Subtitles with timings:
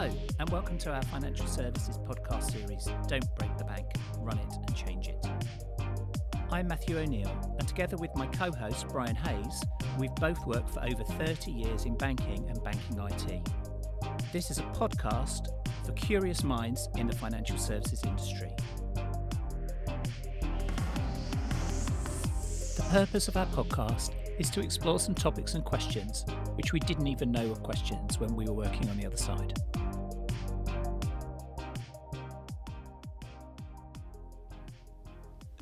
[0.00, 3.84] Hello, and welcome to our financial services podcast series, Don't Break the Bank,
[4.18, 5.26] Run It and Change It.
[6.52, 9.60] I'm Matthew O'Neill, and together with my co host Brian Hayes,
[9.98, 13.50] we've both worked for over 30 years in banking and banking IT.
[14.32, 15.48] This is a podcast
[15.84, 18.52] for curious minds in the financial services industry.
[22.76, 26.24] The purpose of our podcast is to explore some topics and questions
[26.54, 29.60] which we didn't even know were questions when we were working on the other side.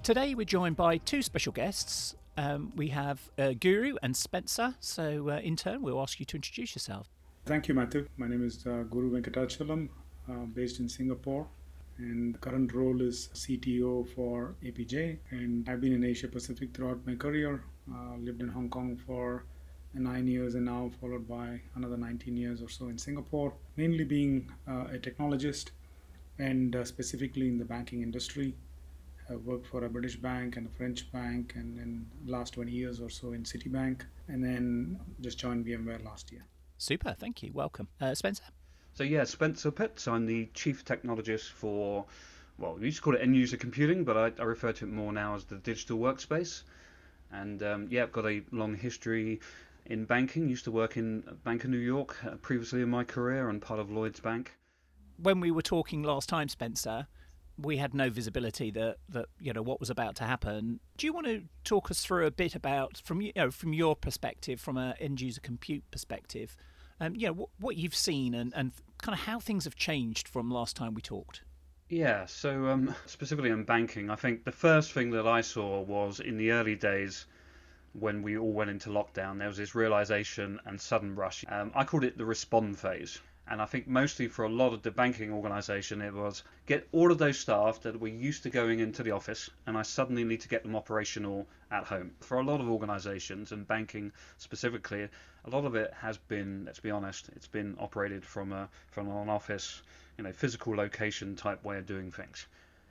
[0.07, 2.15] Today we're joined by two special guests.
[2.37, 4.77] Um, we have uh, Guru and Spencer.
[4.79, 7.09] So, uh, in turn, we'll ask you to introduce yourself.
[7.45, 8.07] Thank you, Matthew.
[8.17, 9.89] My name is uh, Guru Venkatachalam,
[10.31, 11.49] uh, based in Singapore,
[11.99, 15.19] and current role is CTO for APJ.
[15.31, 17.65] And I've been in Asia Pacific throughout my career.
[17.93, 19.45] Uh, lived in Hong Kong for
[19.93, 23.55] nine years, and now followed by another 19 years or so in Singapore.
[23.75, 25.71] Mainly being uh, a technologist,
[26.39, 28.55] and specifically in the banking industry.
[29.29, 33.01] I worked for a British bank and a French bank, and then last 20 years
[33.01, 36.45] or so in Citibank, and then just joined VMware last year.
[36.79, 37.51] Super, thank you.
[37.53, 38.45] Welcome, uh, Spencer.
[38.93, 40.07] So yeah, Spencer Pitts.
[40.07, 42.07] I'm the chief technologist for,
[42.59, 44.91] well, we used to call it end user computing, but I, I refer to it
[44.91, 46.63] more now as the digital workspace.
[47.33, 49.41] And um, yeah, I've got a long history
[49.87, 50.49] in banking.
[50.49, 53.81] Used to work in Bank of New York uh, previously in my career and part
[53.81, 54.53] of Lloyds Bank.
[55.19, 57.07] When we were talking last time, Spencer,
[57.59, 60.81] we had no visibility that, that you know what was about to happen.
[60.97, 63.97] Do you want to talk us through a bit about from you know from your
[63.97, 66.57] perspective, from an end user compute perspective,
[67.01, 70.29] um, you know what, what you've seen and, and kind of how things have changed
[70.29, 71.43] from last time we talked?
[71.89, 76.19] Yeah, so um, specifically in banking, I think the first thing that I saw was
[76.19, 77.27] in the early days
[77.93, 81.45] when we all went into lockdown, there was this realization and sudden rush.
[81.49, 83.21] Um, I called it the respond phase.
[83.49, 87.13] And I think mostly for a lot of the banking organization, it was get all
[87.13, 90.41] of those staff that were used to going into the office, and I suddenly need
[90.41, 92.11] to get them operational at home.
[92.21, 95.09] For a lot of organizations, and banking specifically,
[95.45, 99.09] a lot of it has been, let's be honest, it's been operated from a from
[99.09, 99.81] an office,
[100.19, 102.47] you know, physical location type way of doing things.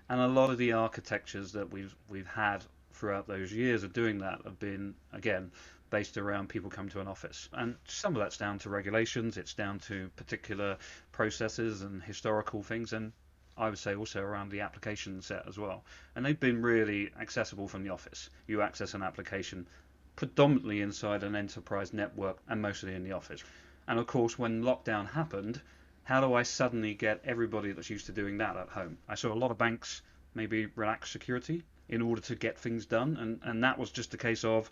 [0.08, 2.64] And a lot of the architectures that we've we've had
[2.94, 5.52] throughout those years of doing that have been again
[5.90, 7.50] based around people come to an office.
[7.54, 10.78] And some of that's down to regulations, it's down to particular
[11.12, 13.12] processes and historical things, and
[13.58, 15.86] I would say also around the application set as well.
[16.16, 18.30] And they've been really accessible from the office.
[18.48, 19.68] You access an application
[20.16, 23.44] predominantly inside an enterprise network and mostly in the office.
[23.88, 25.62] And of course, when lockdown happened,
[26.04, 28.98] how do I suddenly get everybody that's used to doing that at home?
[29.08, 30.02] I saw a lot of banks
[30.34, 34.18] maybe relax security in order to get things done, and, and that was just a
[34.18, 34.70] case of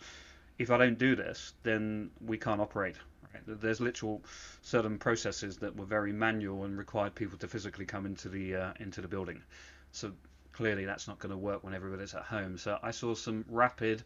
[0.58, 2.96] if I don't do this, then we can't operate.
[3.32, 3.42] Right?
[3.46, 4.22] There's literal
[4.62, 8.72] certain processes that were very manual and required people to physically come into the uh,
[8.80, 9.42] into the building.
[9.92, 10.12] So
[10.52, 12.56] clearly that's not going to work when everybody's at home.
[12.58, 14.04] So I saw some rapid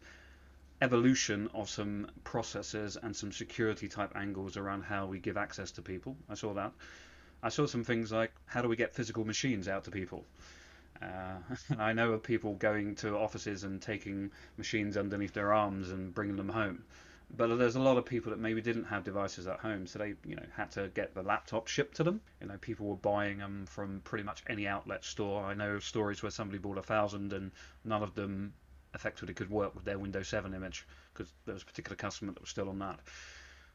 [0.81, 5.81] evolution of some processes and some security type angles around how we give access to
[5.81, 6.15] people.
[6.29, 6.71] I saw that.
[7.43, 10.25] I saw some things like how do we get physical machines out to people?
[11.01, 11.37] Uh,
[11.77, 16.35] I know of people going to offices and taking machines underneath their arms and bringing
[16.35, 16.83] them home.
[17.35, 20.15] But there's a lot of people that maybe didn't have devices at home, so they,
[20.25, 22.21] you know, had to get the laptop shipped to them.
[22.41, 25.43] You know, people were buying them from pretty much any outlet store.
[25.45, 27.51] I know of stories where somebody bought a thousand and
[27.85, 28.53] none of them
[28.95, 32.41] effectively could work with their Windows 7 image because there was a particular customer that
[32.41, 32.99] was still on that.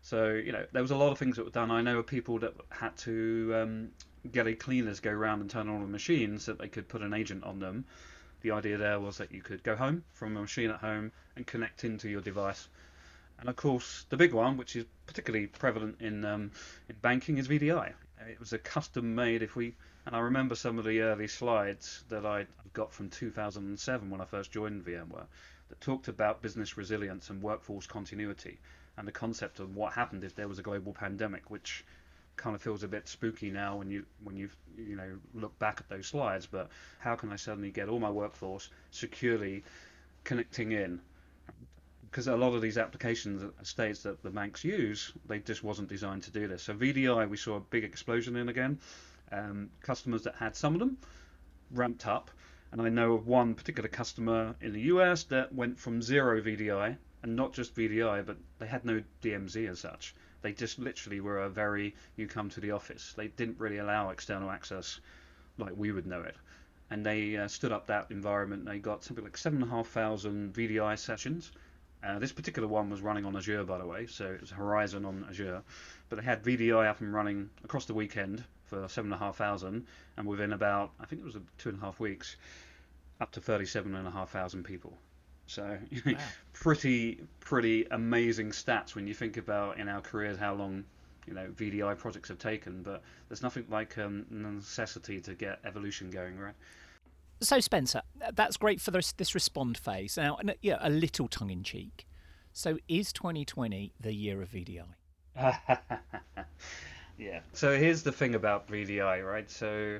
[0.04, 1.70] So you know, there was a lot of things that were done.
[1.70, 3.88] I know of people that had to um,
[4.30, 7.00] get a cleaners go around and turn on the machines so that they could put
[7.00, 7.86] an agent on them.
[8.42, 11.46] The idea there was that you could go home from a machine at home and
[11.46, 12.68] connect into your device.
[13.40, 16.50] And of course, the big one, which is particularly prevalent in um,
[16.90, 17.94] in banking, is VDI.
[18.28, 19.42] It was a custom made.
[19.42, 24.10] If we and I remember some of the early slides that I got from 2007
[24.10, 25.28] when I first joined VMware
[25.70, 28.58] that talked about business resilience and workforce continuity
[28.96, 31.84] and the concept of what happened if there was a global pandemic, which
[32.36, 35.80] kind of feels a bit spooky now when you when you you know look back
[35.80, 36.46] at those slides.
[36.46, 39.64] But how can I suddenly get all my workforce securely
[40.24, 41.00] connecting in?
[42.10, 46.22] Because a lot of these applications states that the banks use, they just wasn't designed
[46.24, 46.62] to do this.
[46.62, 48.78] So VDI, we saw a big explosion in again.
[49.32, 50.96] Um, customers that had some of them
[51.72, 52.30] ramped up,
[52.70, 56.96] and I know of one particular customer in the US that went from zero VDI
[57.24, 60.14] and not just VDI, but they had no DMZ as such.
[60.42, 63.14] They just literally were a very you come to the office.
[63.16, 65.00] They didn't really allow external access
[65.56, 66.36] like we would know it.
[66.90, 68.66] And they uh, stood up that environment.
[68.66, 71.50] They got something like seven and a half thousand VDI sessions,
[72.02, 75.06] Uh, this particular one was running on Azure, by the way, so it was Horizon
[75.06, 75.62] on Azure.
[76.10, 79.14] But they had VDI up and running across the weekend for seven
[80.18, 82.36] and within about I think it was two and a half weeks,
[83.18, 84.98] up to thirty-seven and a half thousand people.
[85.46, 86.14] So wow.
[86.52, 90.84] pretty pretty amazing stats when you think about in our careers how long
[91.26, 92.82] you know VDI projects have taken.
[92.82, 96.54] But there's nothing like um, necessity to get evolution going, right?
[97.40, 98.02] So Spencer,
[98.34, 100.16] that's great for this this respond phase.
[100.16, 102.06] Now, yeah, a little tongue in cheek.
[102.52, 104.84] So is 2020 the year of VDI?
[107.18, 107.40] yeah.
[107.52, 109.50] So here's the thing about VDI, right?
[109.50, 109.98] So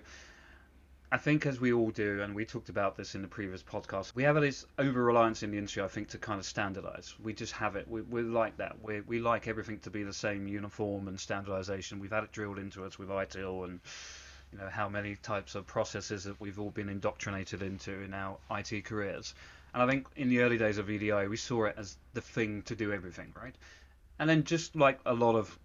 [1.12, 4.14] I think, as we all do, and we talked about this in the previous podcast,
[4.14, 7.14] we have this over reliance in the industry, I think, to kind of standardize.
[7.22, 7.86] We just have it.
[7.88, 8.76] We, we like that.
[8.82, 12.00] We, we like everything to be the same, uniform, and standardization.
[12.00, 13.80] We've had it drilled into us with ITIL and
[14.52, 18.36] you know how many types of processes that we've all been indoctrinated into in our
[18.50, 19.34] IT careers.
[19.72, 22.62] And I think in the early days of VDI, we saw it as the thing
[22.62, 23.54] to do everything, right?
[24.18, 25.58] And then just like a lot of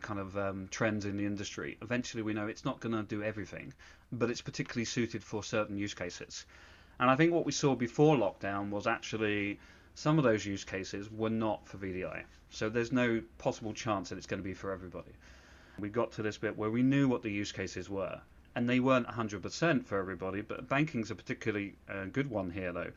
[0.00, 1.76] kind of um, trends in the industry.
[1.82, 3.72] Eventually, we know it's not going to do everything,
[4.12, 6.46] but it's particularly suited for certain use cases.
[6.98, 9.58] And I think what we saw before lockdown was actually
[9.94, 12.24] some of those use cases were not for VDI.
[12.50, 15.12] So there's no possible chance that it's going to be for everybody.
[15.78, 18.20] We got to this bit where we knew what the use cases were,
[18.54, 22.90] and they weren't 100% for everybody, but banking's a particularly uh, good one here, though,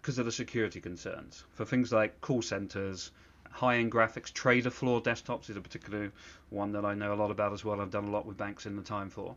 [0.00, 1.44] because of the security concerns.
[1.52, 3.10] For things like call centers,
[3.50, 4.32] high-end graphics.
[4.32, 6.12] Trader floor desktops is a particular
[6.50, 7.80] one that I know a lot about as well.
[7.80, 9.34] I've done a lot with banks in the time for.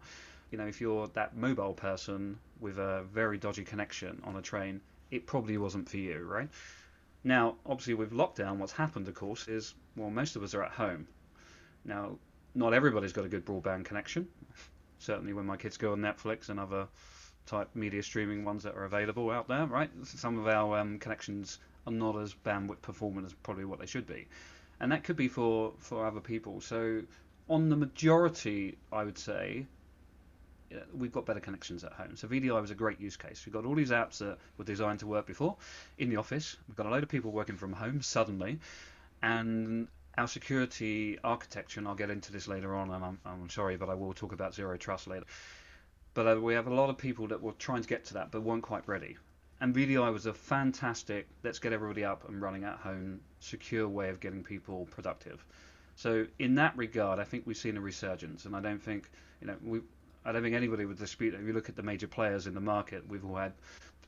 [0.51, 4.81] You know, if you're that mobile person with a very dodgy connection on a train,
[5.09, 6.49] it probably wasn't for you, right?
[7.23, 10.71] Now, obviously, with lockdown, what's happened, of course, is well, most of us are at
[10.71, 11.07] home.
[11.85, 12.17] Now,
[12.55, 14.27] not everybody's got a good broadband connection.
[14.99, 16.87] Certainly, when my kids go on Netflix and other
[17.45, 19.89] type media streaming ones that are available out there, right?
[20.03, 24.07] Some of our um, connections are not as bandwidth performant as probably what they should
[24.07, 24.27] be,
[24.79, 26.61] and that could be for for other people.
[26.61, 27.01] So
[27.49, 29.65] on the majority, I would say
[30.93, 32.15] we've got better connections at home.
[32.15, 33.45] So VDI was a great use case.
[33.45, 35.57] We've got all these apps that were designed to work before
[35.97, 36.57] in the office.
[36.67, 38.59] We've got a load of people working from home suddenly,
[39.21, 39.87] and
[40.17, 43.89] our security architecture, and I'll get into this later on, and I'm, I'm sorry, but
[43.89, 45.25] I will talk about zero trust later.
[46.13, 48.31] But uh, we have a lot of people that were trying to get to that,
[48.31, 49.17] but weren't quite ready.
[49.61, 54.09] And VDI was a fantastic, let's get everybody up and running at home, secure way
[54.09, 55.45] of getting people productive.
[55.95, 59.45] So in that regard, I think we've seen a resurgence, and I don't think, you
[59.45, 59.81] know, we,
[60.25, 61.41] I don't think anybody would dispute that.
[61.41, 63.53] If you look at the major players in the market, we've all had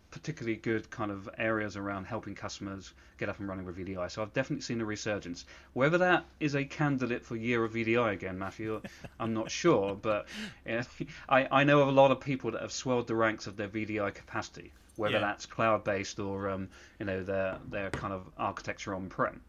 [0.10, 4.10] particularly good kind of areas around helping customers get up and running with VDI.
[4.10, 5.46] So I've definitely seen a resurgence.
[5.74, 8.82] Whether that is a candidate for year of VDI again, Matthew,
[9.20, 9.96] I'm not sure.
[9.96, 10.28] But
[10.66, 10.84] yeah,
[11.30, 13.68] I, I know of a lot of people that have swelled the ranks of their
[13.68, 15.20] VDI capacity, whether yeah.
[15.22, 16.70] that's cloud based or um,
[17.00, 19.42] you know their their kind of architecture on prem.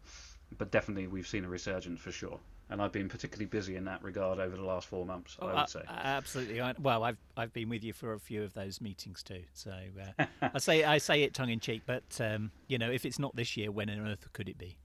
[0.57, 2.39] But definitely we've seen a resurgence for sure
[2.69, 5.37] and I've been particularly busy in that regard over the last four months.
[5.39, 6.61] I would say absolutely.
[6.79, 9.43] Well, I've I've been with you for a few of those meetings too.
[9.53, 9.71] So
[10.19, 13.19] uh, I say I say it tongue in cheek, but um, you know, if it's
[13.19, 14.77] not this year, when on earth could it be?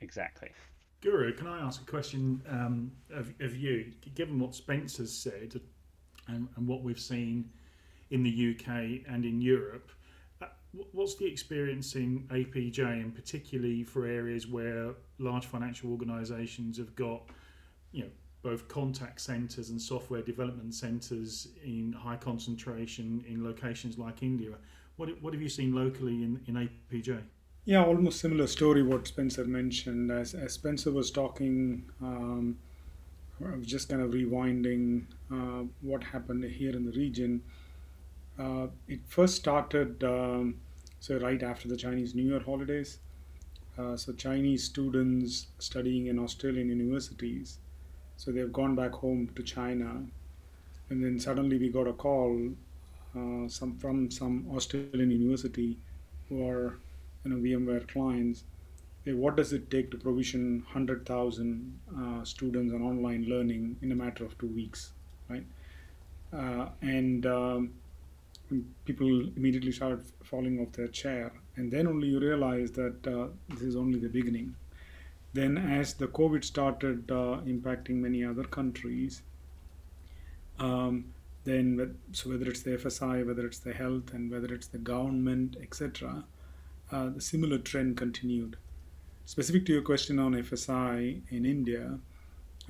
[0.00, 0.50] Exactly.
[1.00, 3.92] Guru, can I ask a question um, of, of you?
[4.14, 5.60] Given what Spencer's said
[6.28, 7.50] and, and what we've seen
[8.10, 9.90] in the UK and in Europe,
[10.92, 17.22] What's the experience in APJ, and particularly for areas where large financial organisations have got,
[17.92, 18.10] you know,
[18.42, 24.54] both contact centres and software development centres in high concentration in locations like India?
[24.96, 27.22] What, what have you seen locally in, in APJ?
[27.64, 30.10] Yeah, almost similar story what Spencer mentioned.
[30.10, 32.58] As, as Spencer was talking, um,
[33.44, 37.42] I was just kind of rewinding uh, what happened here in the region.
[38.38, 40.56] Uh, it first started um,
[41.00, 42.98] so right after the Chinese New Year holidays.
[43.78, 47.58] Uh, so Chinese students studying in Australian universities,
[48.16, 50.02] so they've gone back home to China,
[50.90, 52.50] and then suddenly we got a call
[53.16, 55.76] uh, some from some Australian university
[56.28, 56.78] who are
[57.24, 58.44] you know VMware clients.
[59.04, 63.94] Hey, what does it take to provision 100,000 uh, students on online learning in a
[63.94, 64.92] matter of two weeks,
[65.28, 65.44] right?
[66.32, 67.70] Uh, and um,
[68.84, 71.32] people immediately start falling off their chair.
[71.56, 74.54] And then only you realize that uh, this is only the beginning.
[75.32, 79.22] Then as the covid started uh, impacting many other countries
[80.58, 81.12] um,
[81.44, 85.56] then so whether it's the fsi whether it's the health and whether it's the government
[85.60, 86.24] etc
[86.92, 88.56] uh, the similar trend continued.
[89.26, 91.98] Specific to your question on fsi in india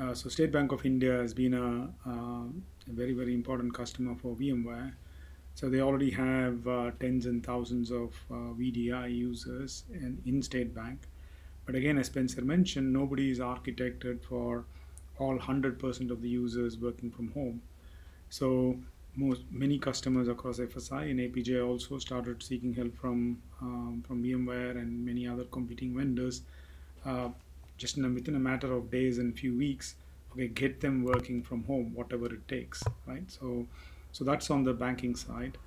[0.01, 2.47] uh, so state bank of india has been a, uh,
[2.91, 4.93] a very very important customer for vmware
[5.55, 10.75] So they already have uh, tens and thousands of uh, VDI users in, in State
[10.75, 10.99] Bank.
[11.65, 14.65] But again, as Spencer mentioned, nobody is architected for
[15.19, 17.63] all 100% of the users working from home.
[18.31, 18.77] So
[19.17, 24.73] most many customers across FSI and APJ also started seeking help from um, from VMware
[24.73, 26.43] and many other competing vendors.
[27.05, 27.29] Uh,
[27.77, 29.95] just in a, within a matter of days and few weeks,
[30.33, 33.31] okay, get them working from home, whatever it takes, right?
[33.31, 33.67] So
[34.15, 35.59] so that's on the banking side.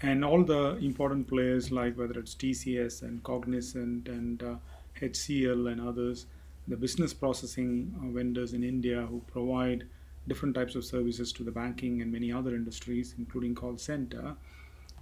[0.00, 4.54] And all the important players, like whether it's TCS and Cognizant and uh,
[5.00, 6.26] HCL and others,
[6.68, 9.86] the business processing uh, vendors in India who provide
[10.28, 14.36] different types of services to the banking and many other industries, including call center.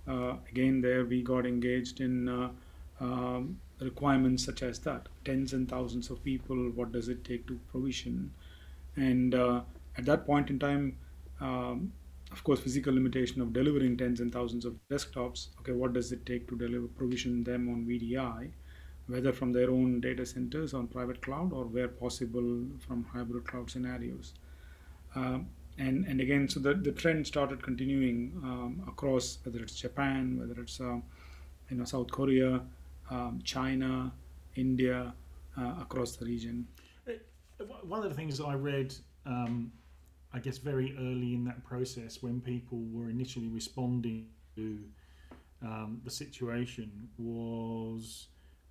[0.09, 2.49] Uh, again, there we got engaged in uh,
[3.01, 7.61] um, requirements such as that tens and thousands of people, what does it take to
[7.71, 8.33] provision?
[8.97, 9.61] And uh,
[9.99, 10.97] at that point in time,
[11.41, 11.93] um,
[12.35, 15.49] of course, physical limitation of delivering tens and thousands of desktops.
[15.61, 18.51] Okay, what does it take to deliver provision them on VDI,
[19.07, 23.71] whether from their own data centers on private cloud or where possible from hybrid cloud
[23.71, 24.33] scenarios.
[25.15, 25.47] Um,
[25.79, 30.61] and and again, so the, the trend started continuing um, across whether it's Japan, whether
[30.61, 30.99] it's uh,
[31.71, 32.63] you know South Korea,
[33.11, 34.13] um, China,
[34.57, 35.15] India,
[35.57, 36.67] uh, across the region.
[37.09, 38.93] Uh, one of the things I read
[39.25, 39.71] um,
[40.35, 44.27] I guess, very early in that process when people were initially responding
[44.57, 44.81] to
[45.63, 48.27] um, the situation was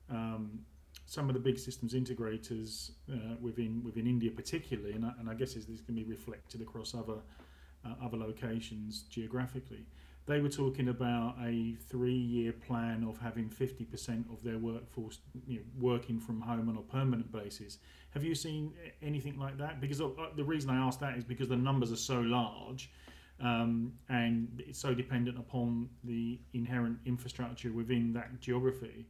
[0.09, 0.59] um,
[1.05, 5.35] some of the big systems integrators uh, within within India, particularly, and I, and I
[5.35, 7.19] guess this can be reflected across other
[7.85, 9.85] uh, other locations geographically
[10.25, 15.63] they were talking about a three-year plan of having 50% of their workforce you know,
[15.79, 17.79] working from home on a permanent basis.
[18.11, 19.81] Have you seen anything like that?
[19.81, 22.89] Because uh, the reason I ask that is because the numbers are so large,
[23.41, 29.07] um, and it's so dependent upon the inherent infrastructure within that geography.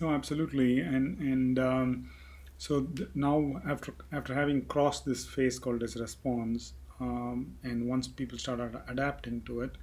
[0.00, 2.10] Oh, absolutely, and and um,
[2.58, 8.06] so th- now after after having crossed this phase called as response, um, and once
[8.06, 9.76] people started adapting to it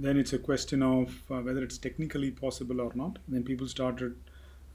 [0.00, 3.18] then it's a question of uh, whether it's technically possible or not.
[3.26, 4.14] Then people started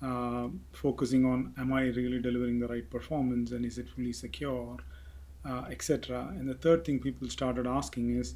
[0.02, 4.78] uh, focusing on am I really delivering the right performance and is it fully secure,
[5.46, 6.34] uh, etc.
[6.38, 8.36] And the third thing people started asking is,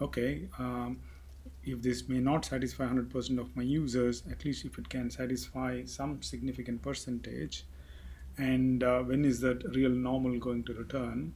[0.00, 1.00] okay, um,
[1.64, 5.84] if this may not satisfy 100% of my users, at least if it can satisfy
[5.86, 7.64] some significant percentage,
[8.36, 11.34] and uh, when is that real normal going to return?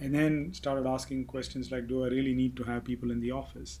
[0.00, 3.30] And then started asking questions like, do I really need to have people in the
[3.30, 3.78] office?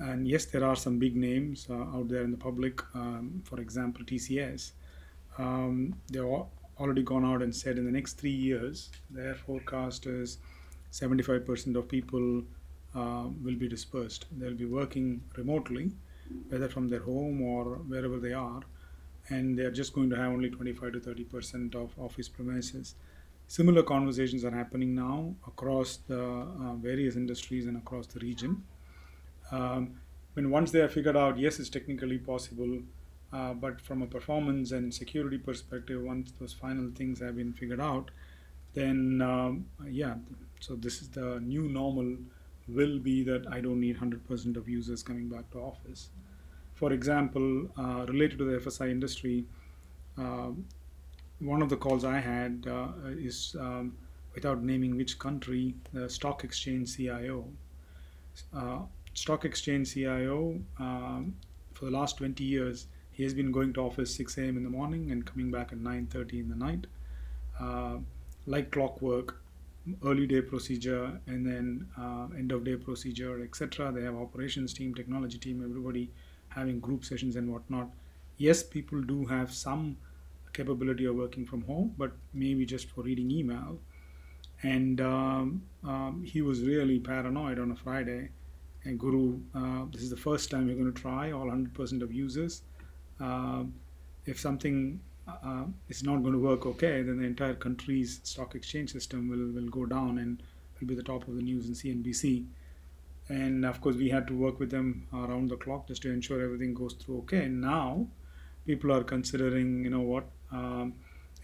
[0.00, 2.80] And yes, there are some big names uh, out there in the public.
[2.94, 4.72] Um, for example, TCS.
[5.38, 6.24] Um, they've
[6.78, 10.38] already gone out and said in the next three years, their forecast is
[10.90, 12.42] 75% of people
[12.94, 14.24] uh, will be dispersed.
[14.32, 15.92] They'll be working remotely,
[16.48, 18.62] whether from their home or wherever they are,
[19.28, 22.94] and they're just going to have only 25 to 30% of office premises.
[23.46, 28.62] Similar conversations are happening now across the uh, various industries and across the region.
[29.50, 30.00] Um,
[30.34, 32.80] when once they have figured out, yes, it's technically possible,
[33.32, 37.80] uh, but from a performance and security perspective, once those final things have been figured
[37.80, 38.10] out,
[38.74, 40.14] then um, yeah,
[40.60, 42.16] so this is the new normal
[42.68, 46.10] will be that I don't need 100% of users coming back to office.
[46.74, 49.44] For example, uh, related to the FSI industry,
[50.16, 50.50] uh,
[51.40, 53.96] one of the calls I had uh, is um,
[54.34, 57.44] without naming which country, the stock exchange CIO.
[59.14, 61.34] Stock exchange CIO um,
[61.74, 62.86] for the last 20 years.
[63.10, 64.56] He has been going to office 6 a.m.
[64.56, 66.86] in the morning and coming back at 9:30 in the night,
[67.58, 67.98] uh,
[68.46, 69.36] like clockwork.
[70.04, 73.90] Early day procedure and then uh, end of day procedure, etc.
[73.90, 76.10] They have operations team, technology team, everybody
[76.48, 77.88] having group sessions and whatnot.
[78.36, 79.96] Yes, people do have some
[80.52, 83.78] capability of working from home, but maybe just for reading email.
[84.62, 88.28] And um, um, he was really paranoid on a Friday
[88.84, 92.12] and Guru, uh, this is the first time we're going to try all 100% of
[92.12, 92.62] users.
[93.20, 93.64] Uh,
[94.26, 98.92] if something uh, is not going to work okay, then the entire country's stock exchange
[98.92, 100.42] system will, will go down and
[100.78, 102.46] will be the top of the news in CNBC.
[103.28, 106.42] And of course, we had to work with them around the clock just to ensure
[106.42, 107.44] everything goes through okay.
[107.44, 108.06] And now
[108.66, 110.94] people are considering, you know what, um,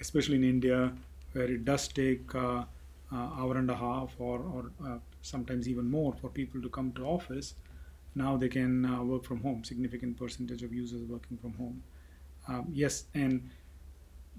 [0.00, 0.93] especially in India,
[1.33, 2.64] where it does take uh,
[3.12, 6.92] uh, hour and a half or, or uh, sometimes even more for people to come
[6.92, 7.54] to office
[8.14, 11.83] now they can uh, work from home significant percentage of users working from home
[12.49, 13.50] um, yes and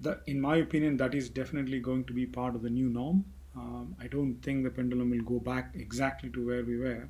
[0.00, 3.24] the, in my opinion that is definitely going to be part of the new norm
[3.56, 7.08] um, i don't think the pendulum will go back exactly to where we were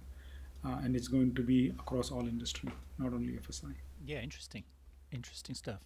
[0.64, 3.74] uh, and it's going to be across all industry, not only FSI.
[4.04, 4.64] Yeah, interesting,
[5.12, 5.80] interesting stuff.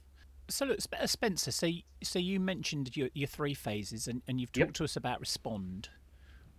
[0.48, 1.50] So look, uh, Spencer.
[1.50, 1.68] So
[2.02, 4.74] so you mentioned your, your three phases, and, and you've talked yep.
[4.74, 5.88] to us about respond.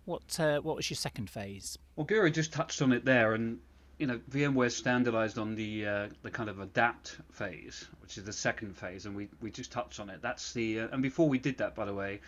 [0.04, 1.78] What uh, what was your second phase?
[1.96, 3.58] Well, Guru just touched on it there, and
[3.98, 8.32] you know VMware standardized on the uh, the kind of adapt phase, which is the
[8.32, 10.20] second phase, and we, we just touched on it.
[10.20, 12.20] That's the uh, and before we did that, by the way,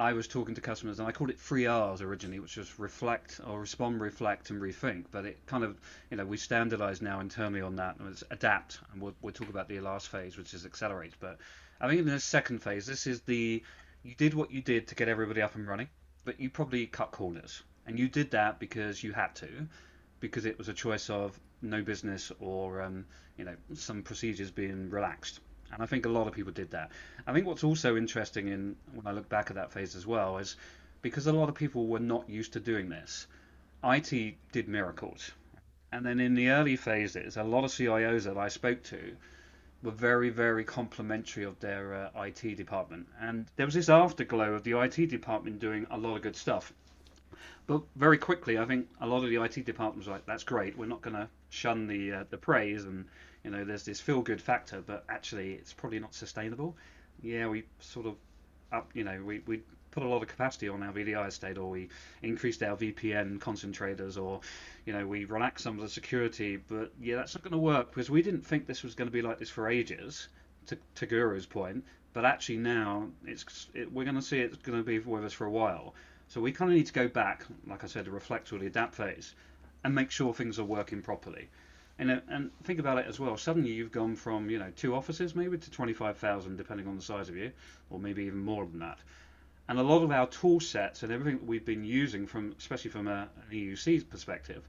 [0.00, 3.38] I was talking to customers and I called it three R's originally, which was reflect
[3.46, 5.04] or respond, reflect, and rethink.
[5.10, 5.78] But it kind of,
[6.10, 8.80] you know, we standardized now internally on that and it's adapt.
[8.92, 11.12] And we'll, we'll talk about the last phase, which is accelerate.
[11.20, 11.36] But
[11.82, 13.62] I think in the second phase, this is the,
[14.02, 15.88] you did what you did to get everybody up and running,
[16.30, 17.60] but you probably cut corners.
[17.88, 19.48] And you did that because you had to,
[20.20, 23.04] because it was a choice of no business or, um,
[23.36, 25.40] you know, some procedures being relaxed.
[25.72, 26.92] And I think a lot of people did that.
[27.26, 30.38] I think what's also interesting in when I look back at that phase as well
[30.38, 30.54] is
[31.02, 33.26] because a lot of people were not used to doing this,
[33.82, 35.32] IT did miracles.
[35.90, 39.16] And then in the early phases, a lot of CIOs that I spoke to
[39.82, 43.06] were very, very complimentary of their uh, IT department.
[43.20, 46.72] And there was this afterglow of the IT department doing a lot of good stuff.
[47.66, 50.76] But very quickly, I think a lot of the IT departments like, that's great.
[50.76, 53.04] We're not going to shun the uh, the praise and
[53.44, 56.76] you know there's this feel good factor, but actually it's probably not sustainable.
[57.22, 58.16] Yeah, we sort of
[58.72, 61.68] up, you know, we we put a lot of capacity on our VDI estate, or
[61.68, 61.88] we
[62.22, 64.40] increased our VPN concentrators, or
[64.84, 66.56] you know, we relaxed some of the security.
[66.56, 69.12] But yeah, that's not going to work because we didn't think this was going to
[69.12, 70.28] be like this for ages.
[70.66, 74.78] To, to Guru's point, but actually now it's it, we're going to see it's going
[74.78, 75.94] to be with us for a while.
[76.28, 78.66] So we kind of need to go back, like I said, to reflect or the
[78.66, 79.34] adapt phase,
[79.82, 81.48] and make sure things are working properly.
[81.98, 83.36] And, uh, and think about it as well.
[83.36, 87.28] Suddenly you've gone from you know two offices maybe to 25,000 depending on the size
[87.28, 87.50] of you,
[87.90, 88.98] or maybe even more than that.
[89.70, 92.90] And a lot of our tool sets and everything that we've been using from, especially
[92.90, 94.66] from a, an EUC perspective,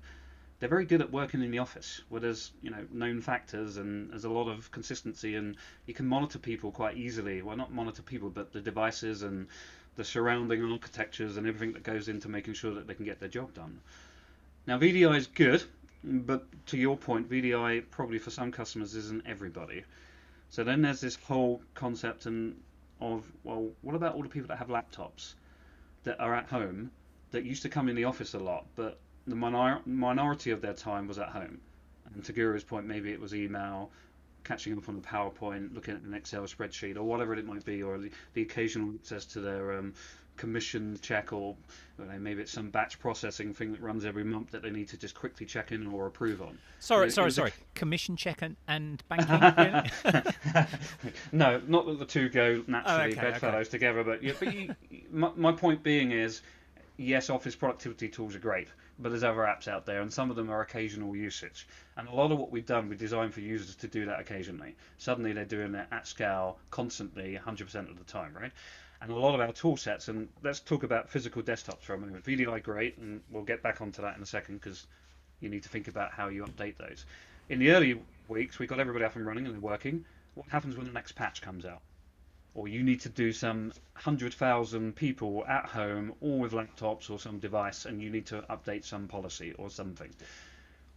[0.59, 4.11] they're very good at working in the office where there's you know known factors and
[4.11, 7.41] there's a lot of consistency and you can monitor people quite easily.
[7.41, 9.47] Well, not monitor people, but the devices and
[9.95, 13.27] the surrounding architectures and everything that goes into making sure that they can get their
[13.27, 13.79] job done.
[14.67, 15.63] Now VDI is good
[16.03, 19.83] but to your point, VDI probably for some customers isn't everybody.
[20.51, 22.55] So then there's this whole concept and
[23.01, 25.33] of well, what about all the people that have laptops
[26.03, 26.91] that are at home
[27.31, 30.73] that used to come in the office a lot, but the minor- minority of their
[30.73, 31.59] time was at home.
[32.13, 33.91] And to Guru's point, maybe it was email,
[34.43, 37.83] catching up on the PowerPoint, looking at an Excel spreadsheet, or whatever it might be,
[37.83, 39.93] or the, the occasional access to their um,
[40.37, 41.55] commission check or
[42.05, 44.97] know, maybe it's some batch processing thing that runs every month that they need to
[44.97, 46.57] just quickly check in or approve on.
[46.79, 47.49] Sorry, know, sorry, sorry.
[47.49, 47.77] A...
[47.79, 49.91] Commission check and, and banking?
[51.31, 53.71] no, not that the two go naturally oh, okay, bedfellows okay.
[53.71, 54.75] together, but, yeah, but you,
[55.11, 56.41] my, my point being is
[56.97, 58.67] yes, office productivity tools are great,
[58.99, 61.67] but there's other apps out there, and some of them are occasional usage.
[61.97, 64.75] And a lot of what we've done, we designed for users to do that occasionally.
[64.97, 68.51] Suddenly, they're doing it at scale, constantly, 100% of the time, right?
[69.01, 70.07] And a lot of our tool sets.
[70.07, 72.23] And let's talk about physical desktops for a moment.
[72.23, 74.85] VDI, great, and we'll get back onto that in a second because
[75.39, 77.05] you need to think about how you update those.
[77.49, 80.05] In the early weeks, we got everybody up and running and working.
[80.35, 81.81] What happens when the next patch comes out?
[82.53, 87.39] Or you need to do some 100,000 people at home, all with laptops or some
[87.39, 90.09] device, and you need to update some policy or something.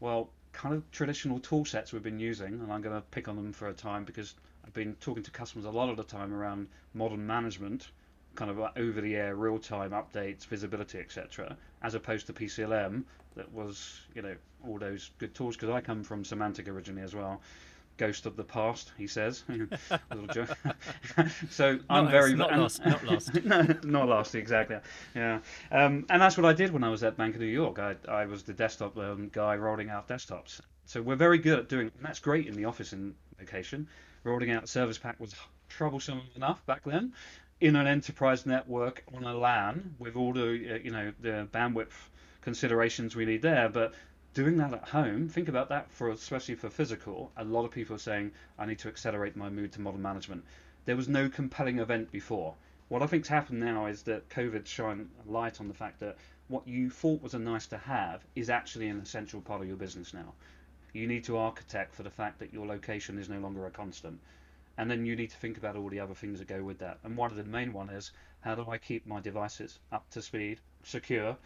[0.00, 3.36] Well, kind of traditional tool sets we've been using, and I'm going to pick on
[3.36, 4.34] them for a time because
[4.64, 7.90] I've been talking to customers a lot of the time around modern management,
[8.35, 13.05] kind of over the air, real time updates, visibility, etc., as opposed to PCLM
[13.37, 14.35] that was, you know,
[14.66, 15.57] all those good tools.
[15.57, 17.40] Because I come from Symantec originally as well.
[17.96, 19.44] Ghost of the past, he says.
[21.50, 24.79] so not I'm very not lost, not lost, no, not lost exactly.
[25.14, 25.38] Yeah,
[25.70, 27.79] um, and that's what I did when I was at Bank of New York.
[27.79, 30.61] I, I was the desktop um, guy rolling out desktops.
[30.87, 33.87] So we're very good at doing, and that's great in the office in location
[34.24, 35.34] rolling out Service Pack was
[35.68, 37.12] troublesome enough back then.
[37.60, 41.92] In an enterprise network on a LAN with all the uh, you know the bandwidth
[42.40, 43.94] considerations we need there, but
[44.32, 47.30] doing that at home, think about that for especially for physical.
[47.37, 50.44] A lot of people are saying I need to accelerate my move to modern management.
[50.87, 52.54] There was no compelling event before.
[52.88, 56.16] What I think's happened now is that COVID shone light on the fact that
[56.48, 59.76] what you thought was a nice to have is actually an essential part of your
[59.76, 60.32] business now
[60.94, 64.20] you need to architect for the fact that your location is no longer a constant.
[64.78, 66.98] And then you need to think about all the other things that go with that.
[67.04, 70.22] And one of the main one is how do I keep my devices up to
[70.22, 71.37] speed, secure,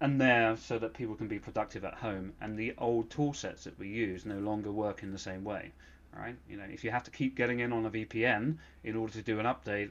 [0.00, 2.32] and there so that people can be productive at home.
[2.40, 5.72] And the old tool sets that we use no longer work in the same way.
[6.16, 6.36] Right?
[6.48, 9.22] You know, if you have to keep getting in on a VPN in order to
[9.22, 9.90] do an update,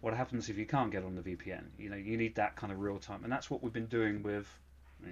[0.00, 1.62] what happens if you can't get on the VPN?
[1.78, 4.22] You know, you need that kind of real time, and that's what we've been doing
[4.22, 4.46] with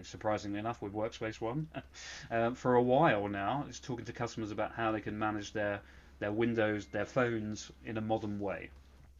[0.02, 1.68] surprisingly enough, with Workspace ONE
[2.31, 3.64] uh, for a while now.
[3.68, 5.81] It's talking to customers about how they can manage their
[6.18, 8.70] their Windows, their phones in a modern way.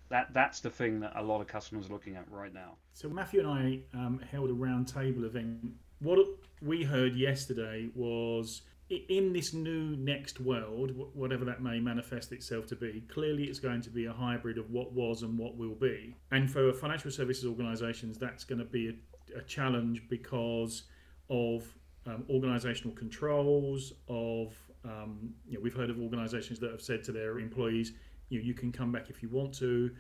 [0.09, 2.77] That that's the thing that a lot of customers are looking at right now.
[2.95, 5.73] So Matthew and I um, held a roundtable event.
[6.01, 6.19] What
[6.61, 8.63] we heard yesterday was
[9.09, 13.81] in this new next world, whatever that may manifest itself to be, clearly it's going
[13.83, 16.15] to be a hybrid of what was and what will be.
[16.31, 18.99] And for financial services organisations, that's going to be
[19.37, 20.85] a, challenge because
[21.29, 21.65] of
[22.07, 23.93] um, organisational controls.
[24.09, 27.93] Of um, you know, we've heard of organisations that have said to their employees,
[28.29, 29.91] you know, you can come back if you want to.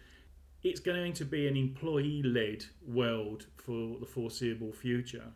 [0.62, 5.33] It's going to be an employee-led world for the foreseeable future,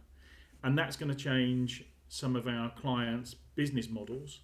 [0.62, 4.40] and that's going to change some of our clients' business models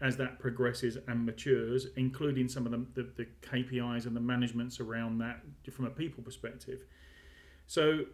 [0.00, 4.80] as that progresses and matures, including some of the, the, the, KPIs and the managements
[4.80, 6.80] around that from a people perspective.
[7.66, 8.04] So,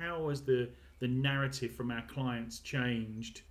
[0.00, 3.42] how has the, the narrative from our clients changed,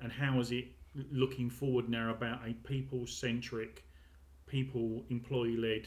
[0.00, 0.66] and how is it
[1.12, 3.84] looking forward now about a people centric,
[4.46, 5.86] people employee led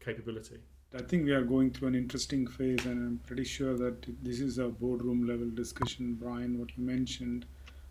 [0.00, 0.58] capability?
[0.96, 4.38] I think we are going through an interesting phase, and I'm pretty sure that this
[4.40, 7.46] is a boardroom level discussion, Brian, what you mentioned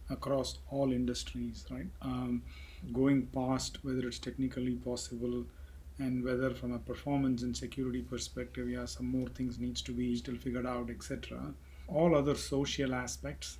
[0.10, 1.88] across all industries, right?
[2.02, 2.44] Um,
[2.94, 5.46] going past whether it's technically possible
[6.00, 10.16] and whether from a performance and security perspective, yeah, some more things needs to be
[10.16, 11.54] still figured out, etc.
[11.88, 13.58] All other social aspects,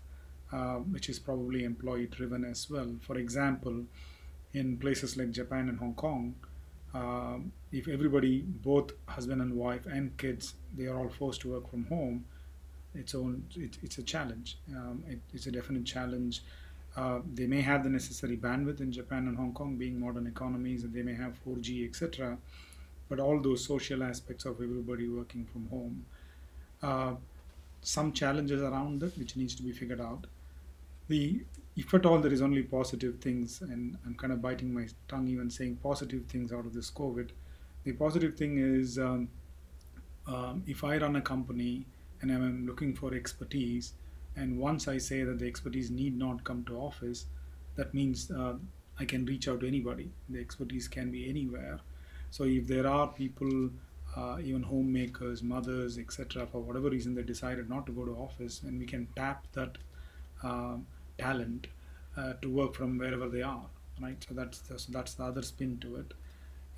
[0.52, 2.96] uh, which is probably employee driven as well.
[3.02, 3.84] For example,
[4.54, 6.36] in places like Japan and Hong Kong,
[6.94, 7.38] uh,
[7.72, 11.86] if everybody, both husband and wife and kids, they are all forced to work from
[11.86, 12.26] home,
[12.94, 14.58] its own it, it's a challenge.
[14.70, 16.44] Um, it, it's a definite challenge.
[16.96, 20.84] Uh, they may have the necessary bandwidth in Japan and Hong Kong being modern economies
[20.84, 22.38] and they may have 4G etc
[23.10, 26.06] but all those social aspects of everybody working from home.
[26.82, 27.14] Uh,
[27.84, 30.26] some challenges around it which needs to be figured out
[31.08, 31.44] the
[31.76, 35.28] if at all there is only positive things and I'm kind of biting my tongue
[35.28, 37.30] even saying positive things out of this COVID
[37.84, 39.28] the positive thing is um,
[40.28, 41.86] um, if I run a company
[42.24, 43.94] and I'm looking for expertise.
[44.36, 47.26] And once I say that the expertise need not come to office,
[47.76, 48.54] that means uh,
[49.00, 50.12] I can reach out to anybody.
[50.30, 51.80] The expertise can be anywhere.
[52.32, 53.70] So if there are people,
[54.16, 58.62] uh, even homemakers, mothers, etc., for whatever reason they decided not to go to office,
[58.64, 59.78] and we can tap that
[60.44, 60.76] uh,
[61.18, 61.68] talent
[62.18, 63.66] uh, to work from wherever they are,
[64.02, 64.24] right?
[64.28, 66.14] So that's the, so that's the other spin to it.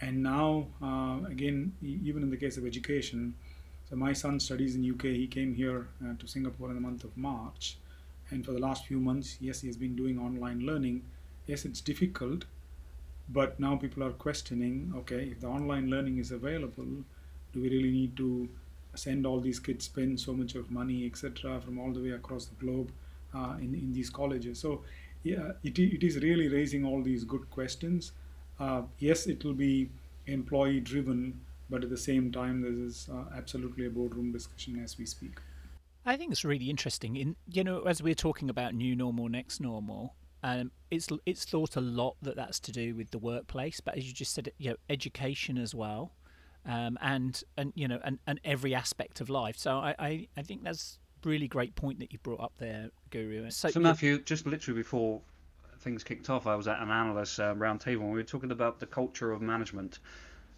[0.01, 3.33] And now, uh, again, even in the case of education,
[3.89, 5.03] so my son studies in UK.
[5.03, 7.77] He came here uh, to Singapore in the month of March,
[8.31, 11.03] and for the last few months, yes, he has been doing online learning.
[11.45, 12.45] Yes, it's difficult,
[13.29, 14.91] but now people are questioning.
[14.97, 17.03] Okay, if the online learning is available,
[17.55, 18.47] do we really need to
[18.93, 22.45] send all these kids spend so much of money, etc., from all the way across
[22.45, 22.91] the globe
[23.33, 24.59] uh, in in these colleges?
[24.59, 24.81] So
[25.23, 28.11] yeah, it, it is really raising all these good questions.
[28.59, 29.89] Uh, yes, it will be
[30.27, 31.39] employee driven
[31.69, 35.39] but at the same time there is uh, absolutely a boardroom discussion as we speak
[36.05, 39.59] i think it's really interesting in you know as we're talking about new normal next
[39.59, 43.97] normal um, it's it's thought a lot that that's to do with the workplace but
[43.97, 46.11] as you just said you know education as well
[46.65, 50.41] um, and and you know and, and every aspect of life so I, I, I
[50.41, 54.45] think that's really great point that you brought up there guru so, so matthew just
[54.45, 55.21] literally before
[55.80, 58.80] things kicked off i was at an analyst um, roundtable and we were talking about
[58.80, 59.99] the culture of management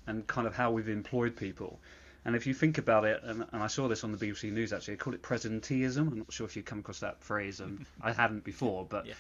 [0.08, 1.80] and kind of how we've employed people.
[2.26, 4.74] And if you think about it, and, and, I saw this on the BBC News
[4.74, 6.08] actually, they call it presenteeism.
[6.08, 9.14] I'm not sure if you've come across that phrase, and I hadn't before, but yeah.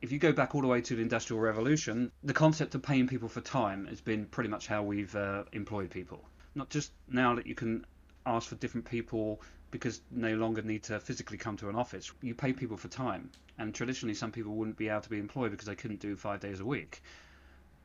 [0.00, 3.06] If you go back all the way to the Industrial Revolution, the concept of paying
[3.06, 6.24] people for time has been pretty much how we've uh, employed people.
[6.54, 7.86] Not just now that you can
[8.26, 12.12] ask for different people because no longer need to physically come to an office.
[12.22, 15.50] You pay people for time, and traditionally some people wouldn't be able to be employed
[15.50, 17.02] because they couldn't do five days a week.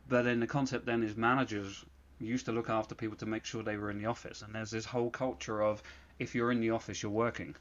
[0.08, 1.86] But then the concept then is managers
[2.20, 4.42] used to look after people to make sure they were in the office.
[4.42, 5.82] And there's this whole culture of
[6.20, 7.56] if you're in the office, you're working.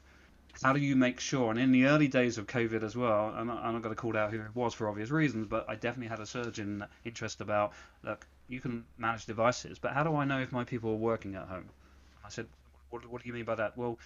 [0.61, 1.51] How do you make sure?
[1.51, 4.01] And in the early days of COVID as well, I'm not, I'm not going to
[4.01, 6.85] call out who it was for obvious reasons, but I definitely had a surge in
[7.05, 10.91] interest about look, you can manage devices, but how do I know if my people
[10.91, 11.69] are working at home?
[12.25, 12.47] I said,
[12.89, 13.77] what, what do you mean by that?
[13.77, 13.97] Well,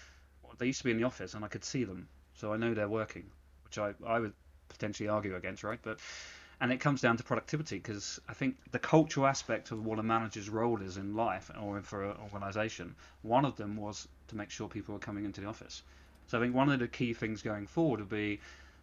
[0.58, 2.73] they used to be in the office and I could see them, so I know
[2.73, 3.25] they're working,
[3.63, 4.34] which I, I would
[4.69, 5.79] potentially argue against, right?
[5.82, 5.99] But
[6.62, 10.03] and it comes down to productivity because I think the cultural aspect of what a
[10.03, 14.49] manager's role is in life or for an organisation, one of them was to make
[14.49, 15.82] sure people were coming into the office.
[16.33, 18.39] So I think one of the key things going forward would be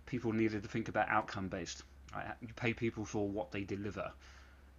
[0.06, 1.82] people needed to think about outcome based.
[2.14, 2.26] Right?
[2.40, 4.12] You pay people for what they deliver.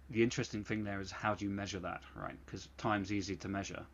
[0.08, 2.34] The interesting thing there is how do you measure that, right?
[2.46, 3.84] Because time's easy to measure.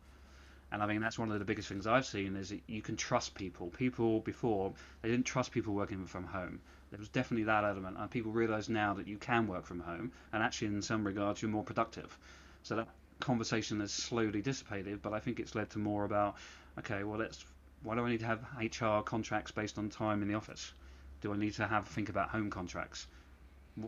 [0.71, 2.95] And I mean, that's one of the biggest things I've seen is that you can
[2.95, 3.67] trust people.
[3.67, 6.61] People before, they didn't trust people working from home.
[6.89, 7.97] There was definitely that element.
[7.99, 10.13] And people realize now that you can work from home.
[10.31, 12.17] And actually, in some regards, you're more productive.
[12.63, 12.87] So that
[13.19, 15.01] conversation has slowly dissipated.
[15.01, 16.37] But I think it's led to more about,
[16.77, 17.43] okay, well, let's,
[17.83, 20.73] why do I need to have HR contracts based on time in the office?
[21.21, 23.07] Do I need to have think about home contracts?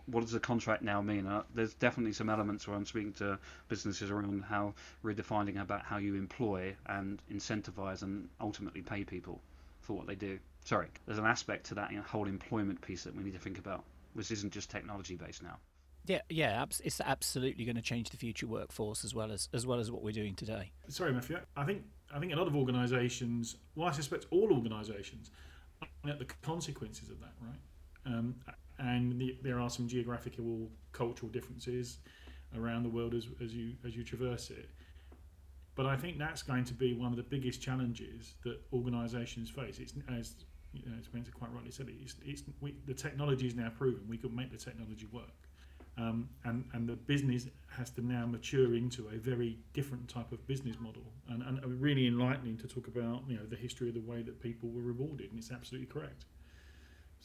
[0.06, 1.28] what does the contract now mean?
[1.28, 4.74] Uh, there's definitely some elements where I'm speaking to businesses around how
[5.04, 9.42] redefining about how you employ and incentivize and ultimately pay people
[9.82, 10.40] for what they do.
[10.64, 13.40] Sorry, there's an aspect to that you know, whole employment piece that we need to
[13.40, 15.58] think about, which isn't just technology based now.
[16.06, 19.80] Yeah, yeah, it's absolutely going to change the future workforce as well as as well
[19.80, 20.72] as what we're doing today.
[20.88, 21.40] Sorry, Matthew.
[21.56, 25.32] I think I think a lot of organisations, well, I suspect all organisations,
[26.08, 28.14] at the consequences of that, right?
[28.14, 28.36] Um,
[28.80, 31.98] and the, there are some geographical, cultural differences
[32.58, 34.70] around the world as, as you as you traverse it.
[35.76, 39.80] But I think that's going to be one of the biggest challenges that organisations face.
[39.80, 40.36] It's as
[40.74, 44.18] you know, Spencer quite rightly said, it's, it's we, the technology is now proven we
[44.18, 45.50] can make the technology work,
[45.98, 50.46] um, and and the business has to now mature into a very different type of
[50.48, 54.02] business model, and, and really enlightening to talk about you know the history of the
[54.02, 56.26] way that people were rewarded, and it's absolutely correct.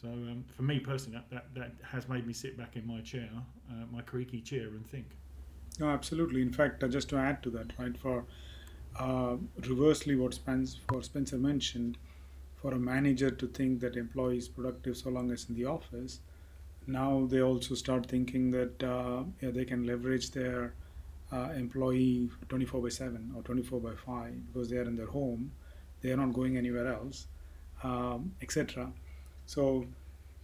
[0.00, 3.00] So um, for me personally, that, that, that has made me sit back in my
[3.00, 3.30] chair,
[3.70, 5.06] uh, my creaky chair, and think.
[5.80, 6.42] No, absolutely.
[6.42, 8.24] In fact, uh, just to add to that, right, for
[8.98, 11.96] uh, reversely what Spence, for Spencer mentioned,
[12.56, 16.20] for a manager to think that employee is productive so long as in the office,
[16.86, 20.74] now they also start thinking that uh, yeah, they can leverage their
[21.32, 25.50] uh, employee 24 by 7 or 24 by 5 because they are in their home,
[26.00, 27.26] they are not going anywhere else,
[27.82, 28.90] um, etc.
[29.46, 29.86] So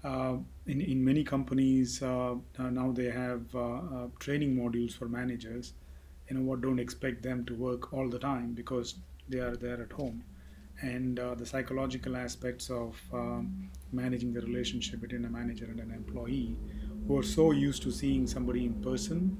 [0.02, 5.74] uh, in, in many companies uh, uh now they have uh, training modules for managers.
[6.28, 8.96] You know what don't expect them to work all the time because
[9.28, 10.24] they are there at home.
[10.80, 16.56] And the psychological aspects of um, managing the relationship between a manager and an employee
[17.06, 19.36] who are so used to seeing somebody in person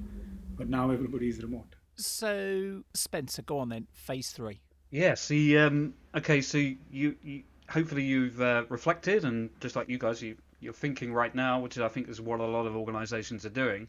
[0.56, 4.60] but now everybody is remote so spencer go on then phase three
[4.92, 5.26] Yes.
[5.26, 6.42] The um, okay.
[6.42, 11.14] So you, you hopefully you've uh, reflected and just like you guys, you, you're thinking
[11.14, 13.88] right now, which I think is what a lot of organisations are doing.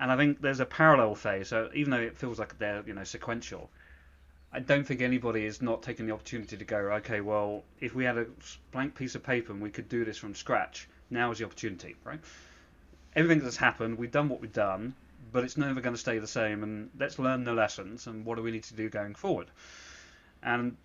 [0.00, 1.48] And I think there's a parallel phase.
[1.48, 3.70] So even though it feels like they're you know sequential,
[4.52, 8.04] I don't think anybody is not taking the opportunity to go, okay, well, if we
[8.04, 8.26] had a
[8.72, 11.96] blank piece of paper and we could do this from scratch, now is the opportunity,
[12.04, 12.20] right?
[13.14, 14.94] Everything that's happened, we've done what we've done,
[15.32, 16.62] but it's never going to stay the same.
[16.62, 19.48] And let's learn the lessons and what do we need to do going forward.
[20.42, 20.76] And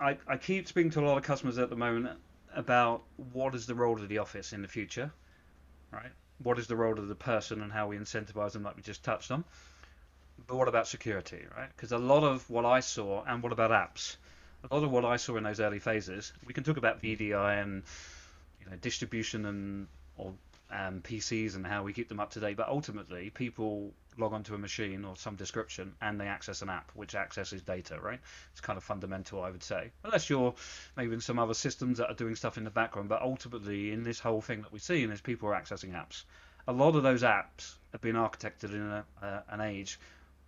[0.00, 2.18] I, I keep speaking to a lot of customers at the moment
[2.54, 5.12] about what is the role of the office in the future,
[5.92, 6.10] right?
[6.42, 9.04] What is the role of the person and how we incentivize them, like we just
[9.04, 9.44] touched on.
[10.46, 11.68] But what about security, right?
[11.74, 14.16] Because a lot of what I saw, and what about apps?
[14.68, 17.62] A lot of what I saw in those early phases, we can talk about VDI
[17.62, 17.82] and
[18.60, 20.34] you know distribution and or
[20.70, 22.56] um, PCs and how we keep them up to date.
[22.56, 26.90] But ultimately, people log onto a machine or some description and they access an app
[26.94, 28.20] which accesses data, right?
[28.52, 29.90] It's kind of fundamental, I would say.
[30.04, 30.54] Unless you're
[30.96, 33.08] maybe in some other systems that are doing stuff in the background.
[33.08, 36.24] But ultimately, in this whole thing that we've seen, is people are accessing apps.
[36.68, 39.98] A lot of those apps have been architected in a, uh, an age,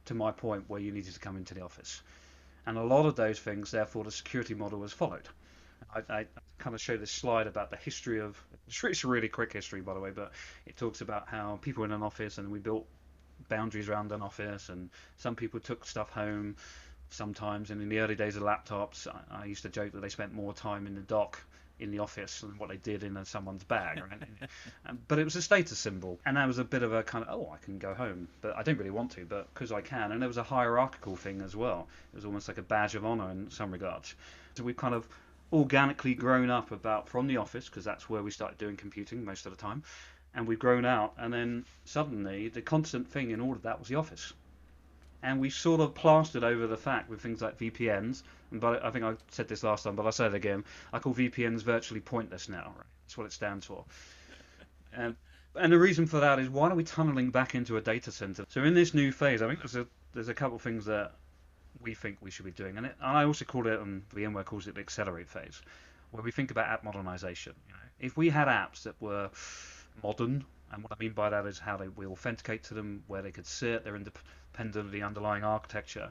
[0.06, 2.02] to my point, where you needed to come into the office.
[2.66, 5.28] And a lot of those things, therefore, the security model was followed.
[5.94, 6.26] I, I,
[6.58, 9.94] kind of show this slide about the history of it's a really quick history by
[9.94, 10.30] the way but
[10.64, 12.86] it talks about how people in an office and we built
[13.48, 16.54] boundaries around an office and some people took stuff home
[17.10, 20.08] sometimes and in the early days of laptops I, I used to joke that they
[20.08, 21.40] spent more time in the dock
[21.82, 24.50] in the office and what they did in someone's bag right?
[25.08, 26.18] but it was a status symbol.
[26.24, 28.28] And that was a bit of a kind of oh I can go home.
[28.40, 30.12] But I don't really want to but because I can.
[30.12, 31.88] And there was a hierarchical thing as well.
[32.12, 34.14] It was almost like a badge of honor in some regards.
[34.54, 35.08] So we've kind of
[35.52, 39.44] organically grown up about from the office because that's where we started doing computing most
[39.44, 39.82] of the time,
[40.34, 41.14] and we've grown out.
[41.18, 44.32] And then suddenly, the constant thing in all of that was the office,
[45.22, 48.22] and we sort of plastered over the fact with things like VPNs.
[48.50, 50.64] And but I think I said this last time, but I'll say it again.
[50.92, 52.72] I call VPNs virtually pointless now.
[52.76, 52.86] Right?
[53.04, 53.84] That's what it stands for.
[54.92, 55.16] And um,
[55.54, 58.46] and the reason for that is why are we tunneling back into a data center?
[58.48, 61.12] So in this new phase, I think there's a there's a couple of things that
[61.80, 62.76] we think we should be doing.
[62.76, 65.60] And, it, and I also call it, and VMware calls it the accelerate phase,
[66.10, 67.54] where we think about app modernization.
[67.68, 69.30] You know, if we had apps that were
[70.02, 73.22] modern, and what I mean by that is how they we authenticate to them, where
[73.22, 73.96] they could sit, they're
[74.52, 76.10] independent of the underlying architecture.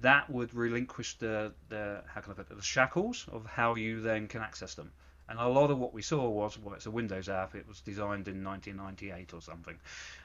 [0.00, 4.00] That would relinquish the, the how can I put it, the shackles of how you
[4.00, 4.90] then can access them
[5.28, 7.54] And a lot of what we saw was, well, it's a Windows app.
[7.54, 9.78] It was designed in 1998 or something,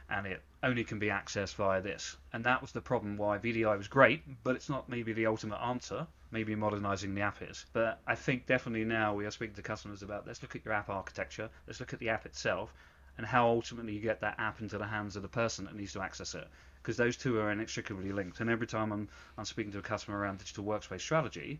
[0.09, 2.15] and it only can be accessed via this.
[2.33, 5.61] And that was the problem why VDI was great, but it's not maybe the ultimate
[5.61, 6.07] answer.
[6.31, 7.65] Maybe modernizing the app is.
[7.73, 10.73] But I think definitely now we are speaking to customers about let's look at your
[10.73, 12.73] app architecture, let's look at the app itself,
[13.17, 15.93] and how ultimately you get that app into the hands of the person that needs
[15.93, 16.47] to access it.
[16.87, 18.39] Because those two are inextricably linked.
[18.39, 21.59] And every time I'm, I'm speaking to a customer around digital workspace strategy,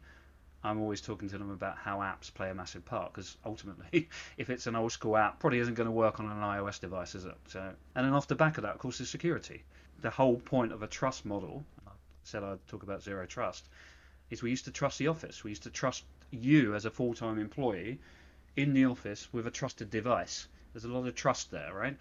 [0.64, 4.50] I'm always talking to them about how apps play a massive part because ultimately, if
[4.50, 7.26] it's an old school app, probably isn't going to work on an iOS device, is
[7.26, 7.36] it?
[7.50, 9.66] So, and then off the back of that, of course, is security.
[10.00, 11.92] The whole point of a trust model, I
[12.24, 13.68] said I'd talk about zero trust,
[14.30, 15.44] is we used to trust the office.
[15.44, 18.00] We used to trust you as a full-time employee
[18.56, 20.48] in the office with a trusted device.
[20.72, 21.98] There's a lot of trust there, right?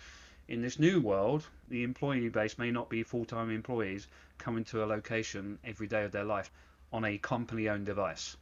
[0.49, 4.07] In this new world, the employee base may not be full-time employees
[4.39, 6.53] coming to a location every day of their life
[6.93, 8.37] on a company-owned device.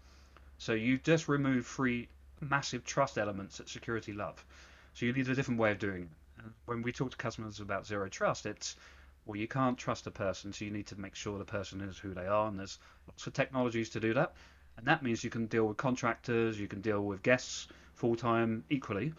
[0.59, 2.09] So you just remove three
[2.43, 4.45] massive trust elements that security love.
[4.93, 6.45] So you need a different way of doing it.
[6.67, 8.77] When we talk to customers about zero trust, it's
[9.25, 11.97] well, you can't trust a person, so you need to make sure the person is
[11.97, 14.35] who they are, and there's lots of technologies to do that.
[14.77, 18.65] And that means you can deal with contractors, you can deal with guests full time
[18.69, 19.15] equally.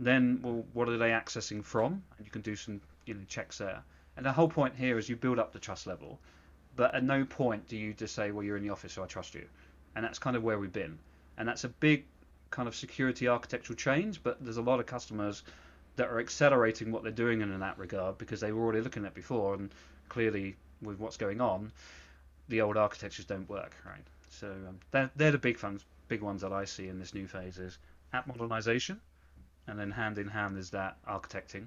[0.00, 2.02] Then, well, what are they accessing from?
[2.16, 3.82] And you can do some you know checks there.
[4.16, 6.18] And the whole point here is you build up the trust level,
[6.76, 9.06] but at no point do you just say, well, you're in the office, so I
[9.06, 9.46] trust you
[9.94, 10.98] and that's kind of where we've been.
[11.38, 12.04] And that's a big
[12.50, 15.42] kind of security architectural change, but there's a lot of customers
[15.96, 19.14] that are accelerating what they're doing in that regard because they were already looking at
[19.14, 19.70] before, and
[20.08, 21.70] clearly with what's going on,
[22.48, 24.04] the old architectures don't work, right?
[24.30, 27.26] So um, they're, they're the big ones, big ones that I see in this new
[27.26, 27.78] phase is
[28.12, 29.00] app modernization,
[29.66, 31.66] and then hand in hand is that architecting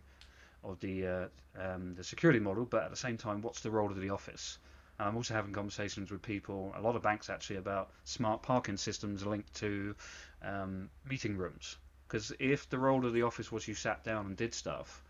[0.63, 1.25] of the uh,
[1.59, 4.59] um, the security model, but at the same time, what's the role of the office?
[4.99, 9.25] I'm also having conversations with people, a lot of banks actually, about smart parking systems
[9.25, 9.95] linked to
[10.43, 11.77] um, meeting rooms.
[12.07, 15.03] Because if the role of the office was you sat down and did stuff,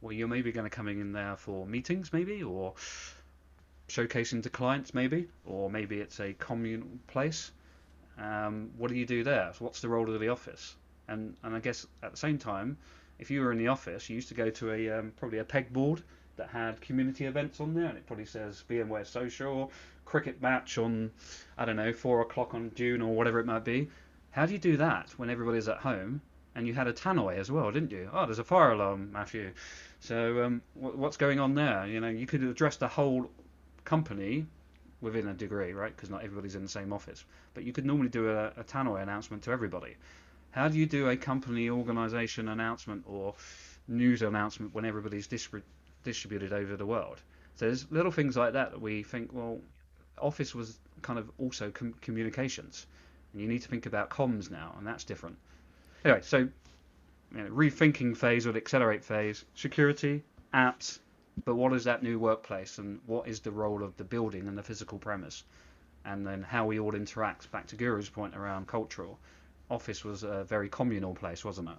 [0.00, 2.74] well, you're maybe going to come in there for meetings, maybe, or
[3.88, 7.50] showcasing to clients, maybe, or maybe it's a communal place.
[8.18, 9.52] Um, what do you do there?
[9.54, 10.76] So what's the role of the office?
[11.08, 12.76] And and I guess at the same time,
[13.18, 15.44] if you were in the office, you used to go to a um, probably a
[15.44, 16.02] pegboard
[16.36, 19.72] that had community events on there, and it probably says VMware Social,
[20.04, 21.10] cricket match on,
[21.58, 23.88] I don't know, four o'clock on June or whatever it might be.
[24.30, 26.20] How do you do that when everybody's at home?
[26.54, 28.08] And you had a tannoy as well, didn't you?
[28.12, 29.52] Oh, there's a fire alarm, Matthew.
[30.00, 31.86] So um, what's going on there?
[31.86, 33.30] You know, you could address the whole
[33.84, 34.46] company
[35.02, 35.94] within a degree, right?
[35.94, 37.24] Because not everybody's in the same office.
[37.52, 39.96] But you could normally do a, a tannoy announcement to everybody.
[40.56, 43.34] How do you do a company organisation announcement or
[43.88, 47.20] news announcement when everybody's distributed over the world.
[47.56, 49.60] So there's little things like that that we think, well,
[50.18, 52.86] Office was kind of also com- communications,
[53.32, 55.36] and you need to think about comms now, and that's different.
[56.06, 56.48] Anyway, so you
[57.32, 60.22] know, rethinking phase or the accelerate phase, security,
[60.54, 61.00] apps,
[61.44, 64.56] but what is that new workplace, and what is the role of the building and
[64.56, 65.44] the physical premise,
[66.06, 67.50] and then how we all interact.
[67.52, 69.18] Back to Guru's point around cultural,
[69.70, 71.76] Office was a very communal place, wasn't it?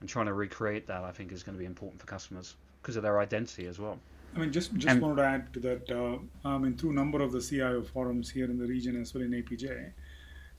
[0.00, 2.96] And trying to recreate that, I think, is going to be important for customers because
[2.96, 3.98] of their identity as well.
[4.34, 5.90] I mean, just just and, wanted to add to that.
[5.90, 9.12] Uh, I mean, through a number of the CIO forums here in the region as
[9.12, 9.92] well in APJ,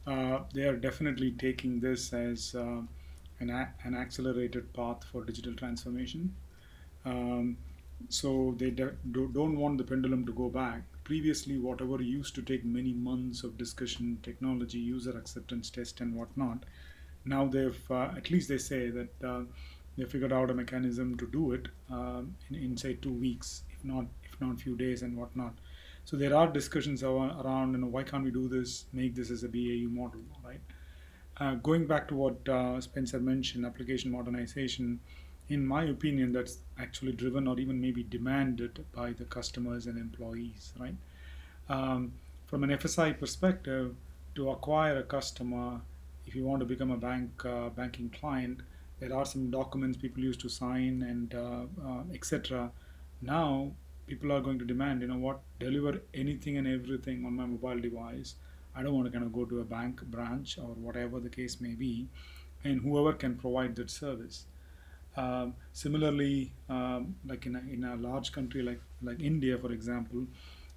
[0.07, 2.81] uh, they are definitely taking this as uh,
[3.39, 6.35] an a- an accelerated path for digital transformation.
[7.05, 7.57] Um,
[8.09, 10.81] so they de- don't want the pendulum to go back.
[11.03, 16.63] Previously, whatever used to take many months of discussion, technology, user acceptance test, and whatnot,
[17.25, 19.41] now they've uh, at least they say that uh,
[19.97, 23.83] they figured out a mechanism to do it um, in, in say two weeks, if
[23.83, 25.53] not if not few days and whatnot.
[26.05, 29.43] So there are discussions around, you know, why can't we do this, make this as
[29.43, 30.59] a BAU model, right?
[31.37, 34.99] Uh, going back to what uh, Spencer mentioned, application modernization,
[35.51, 40.71] in my opinion, that's actually driven or even maybe demanded by the customers and employees,
[40.79, 40.95] right?
[41.69, 42.13] Um,
[42.47, 43.95] from an FSI perspective,
[44.35, 45.81] to acquire a customer,
[46.25, 48.61] if you want to become a bank uh, banking client,
[48.99, 52.71] there are some documents people used to sign and uh, uh, etc.
[53.21, 53.71] Now
[54.07, 57.79] people are going to demand, you know what, deliver anything and everything on my mobile
[57.79, 58.35] device.
[58.75, 61.59] I don't want to kind of go to a bank branch or whatever the case
[61.59, 62.07] may be,
[62.63, 64.45] and whoever can provide that service.
[65.17, 70.25] Um, similarly, um, like in a, in a large country like like India, for example,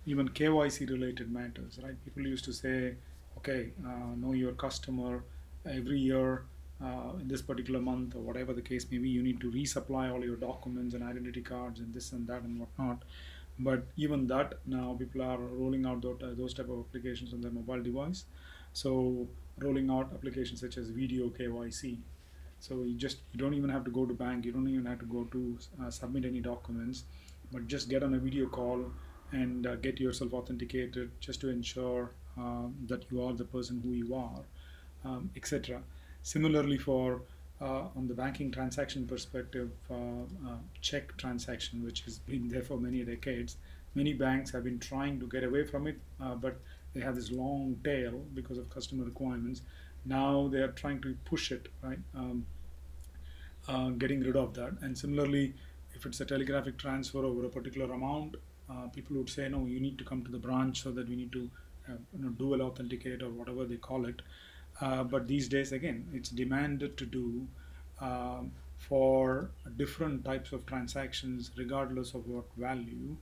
[0.07, 1.95] even KYC related matters, right?
[2.05, 2.95] People used to say,
[3.39, 5.23] okay, uh, know your customer
[5.67, 6.45] every year
[6.83, 10.13] uh, in this particular month or whatever the case may be you need to resupply
[10.13, 13.03] all your documents and identity cards and this and that and whatnot
[13.59, 17.41] but even that now people are rolling out those, uh, those type of applications on
[17.41, 18.25] their mobile device
[18.73, 19.27] so
[19.59, 21.99] rolling out applications such as video KYC.
[22.61, 24.45] So you just you don't even have to go to bank.
[24.45, 27.05] You don't even have to go to uh, submit any documents,
[27.53, 28.85] but just get on a video call
[29.33, 33.93] and uh, get yourself authenticated just to ensure uh, that you are the person who
[33.93, 34.43] you are,
[35.05, 35.83] um, etc.
[36.23, 37.23] Similarly, for
[37.61, 42.77] uh, on the banking transaction perspective, uh, uh, check transaction, which has been there for
[42.79, 43.57] many decades,
[43.95, 45.99] many banks have been trying to get away from it,
[46.41, 46.57] but
[46.95, 49.63] they have this long tail because of customer requirements.
[50.05, 51.99] Now they are trying to push it, right?
[52.15, 52.47] Um,
[53.69, 54.73] uh, getting rid of that.
[54.83, 55.55] And similarly,
[55.95, 58.37] if it's a telegraphic transfer over a particular amount,
[58.71, 61.17] uh, people would say, no, you need to come to the branch so that we
[61.17, 61.51] need to
[61.89, 64.23] uh, you know, dual authenticate or whatever they call it.
[64.81, 67.47] Uh, but these days, again, it's demanded to do
[68.01, 73.17] um, for different types of transactions, regardless of what value.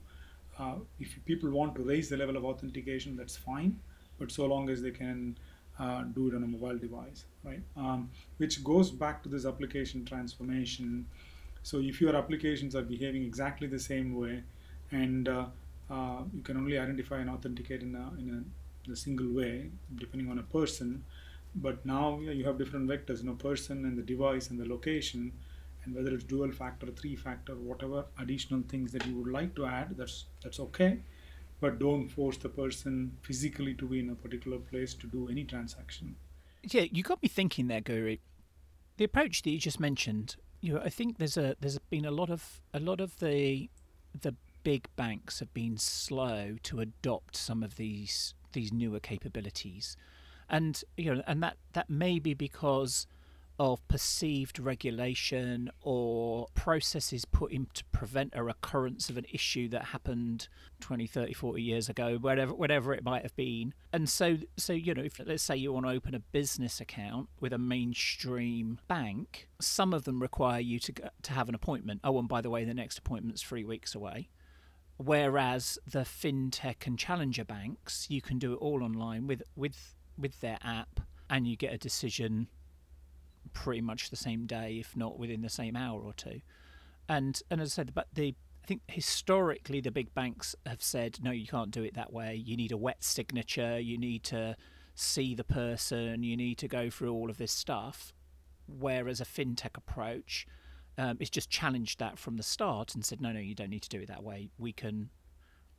[0.57, 3.79] Uh, if people want to raise the level of authentication, that's fine,
[4.19, 5.37] but so long as they can
[5.79, 7.61] uh, do it on a mobile device, right?
[7.75, 11.05] Um, which goes back to this application transformation.
[11.63, 14.43] So if your applications are behaving exactly the same way,
[14.91, 15.45] and uh,
[15.89, 19.69] uh, you can only identify and authenticate in a, in a, in a single way,
[19.95, 21.03] depending on a person,
[21.55, 25.31] but now you have different vectors, you know, person and the device and the location,
[25.83, 29.65] and whether it's dual factor, three factor, whatever additional things that you would like to
[29.65, 30.99] add, that's that's okay.
[31.63, 35.45] But don't force the person physically to be in a particular place to do any
[35.45, 36.17] transaction.
[36.61, 38.17] Yeah, you got me thinking there, Guru.
[38.97, 42.11] The approach that you just mentioned, you know, I think there's a there's been a
[42.11, 43.69] lot of a lot of the
[44.19, 49.95] the big banks have been slow to adopt some of these these newer capabilities
[50.49, 53.07] and you know, and that that may be because
[53.59, 59.85] of perceived regulation or processes put in to prevent a recurrence of an issue that
[59.85, 60.47] happened
[60.79, 63.73] 20 30 40 years ago whatever whatever it might have been.
[63.91, 67.29] And so so you know if let's say you want to open a business account
[67.39, 72.01] with a mainstream bank some of them require you to to have an appointment.
[72.03, 74.29] Oh and by the way the next appointment's 3 weeks away.
[74.97, 80.41] Whereas the fintech and challenger banks you can do it all online with with with
[80.41, 82.47] their app and you get a decision
[83.51, 86.41] pretty much the same day, if not within the same hour or two.
[87.09, 91.19] And and as I said, but the I think historically the big banks have said
[91.21, 92.35] no, you can't do it that way.
[92.35, 93.79] You need a wet signature.
[93.79, 94.55] You need to
[94.95, 96.23] see the person.
[96.23, 98.13] You need to go through all of this stuff.
[98.65, 100.47] Whereas a fintech approach,
[100.97, 103.81] um, it's just challenged that from the start and said no, no, you don't need
[103.81, 104.49] to do it that way.
[104.57, 105.09] We can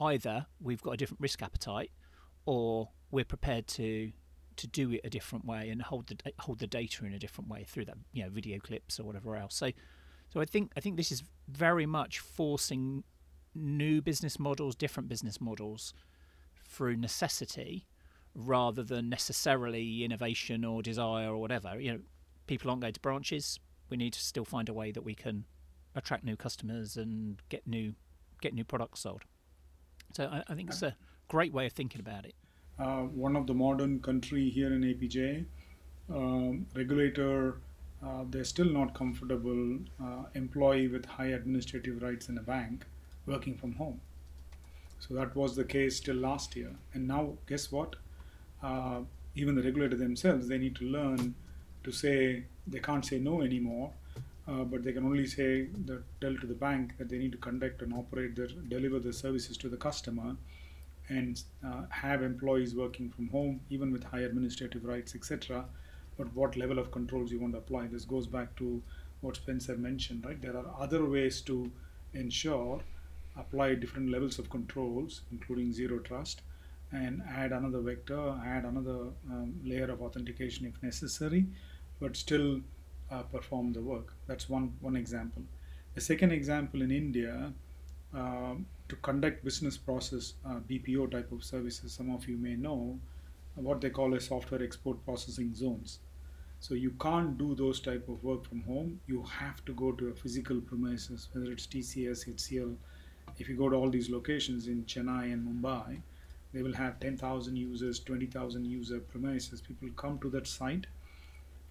[0.01, 1.91] either we've got a different risk appetite,
[2.45, 4.13] or we're prepared to
[4.57, 7.49] to do it a different way and hold the hold the data in a different
[7.49, 9.55] way through that you know video clips or whatever else.
[9.55, 9.71] So
[10.33, 13.05] so I think I think this is very much forcing
[13.55, 15.95] new business models, different business models
[16.67, 17.87] through necessity
[18.35, 21.79] rather than necessarily innovation or desire or whatever.
[21.81, 22.01] You know,
[22.47, 23.61] people aren't going to branches.
[23.91, 25.45] We need to still find a way that we can
[25.95, 27.95] attract new customers and get new
[28.41, 29.23] get new products sold.
[30.15, 30.97] So I, I think it's a
[31.29, 32.35] great way of thinking about it
[32.79, 35.45] uh, one of the modern country here in APJ.
[36.13, 37.59] Um, regulator,
[38.05, 42.85] uh, they're still not comfortable uh, employee with high administrative rights in a bank
[43.27, 44.01] working from home.
[44.99, 46.71] So that was the case till last year.
[46.93, 47.97] And now, guess what?
[48.63, 49.01] Uh,
[49.35, 51.35] even the regulator themselves, they need to learn
[51.83, 53.93] to say they can't say no anymore,
[54.49, 57.39] uh, but they can only say that tell to the bank that they need to
[57.39, 60.37] conduct and operate their deliver the services to the customer
[61.09, 65.65] and uh, have employees working from home, even with high administrative rights, etc.
[66.17, 67.89] But what level of controls you want to apply?
[67.89, 68.83] This goes back to
[69.21, 70.41] what Spencer mentioned, right?
[70.41, 71.71] There are other ways to
[72.15, 72.81] ensure
[73.37, 76.43] apply different levels of controls, including zero trust,
[76.93, 81.45] and add another vector, add another um, layer of authentication if necessary,
[82.01, 82.61] but still
[83.11, 84.15] uh, perform the work.
[84.27, 85.43] That's one one example.
[85.95, 87.53] The second example in India.
[88.13, 92.99] Um, to conduct business process uh, BPO type of services, some of you may know
[93.55, 96.01] what they call as software export processing zones.
[96.61, 99.01] So you can't do those type of work from home.
[99.07, 102.75] You have to go to a physical premises, whether it's TCS, HCL.
[103.39, 106.01] If you go to all these locations in Chennai and Mumbai,
[106.53, 109.61] they will have 10,000 users, 20,000 user premises.
[109.61, 110.87] People come to that site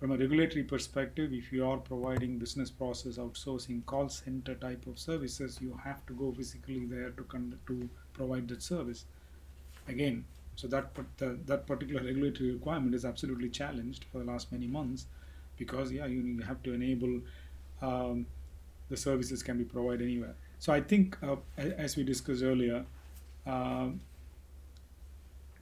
[0.04, 5.00] from a regulatory perspective, if you are providing business process outsourcing call center type of
[5.00, 9.06] services, you have to go physically there to conduct, to provide that service.
[9.88, 10.26] Again,
[10.58, 15.06] so that the, that particular regulatory requirement is absolutely challenged for the last many months,
[15.56, 17.22] because yeah, you, have to enable
[17.82, 18.26] um,
[18.90, 20.36] the services can be provided anywhere.
[20.60, 22.84] So I think, uh, as we discussed earlier,
[23.46, 24.02] um,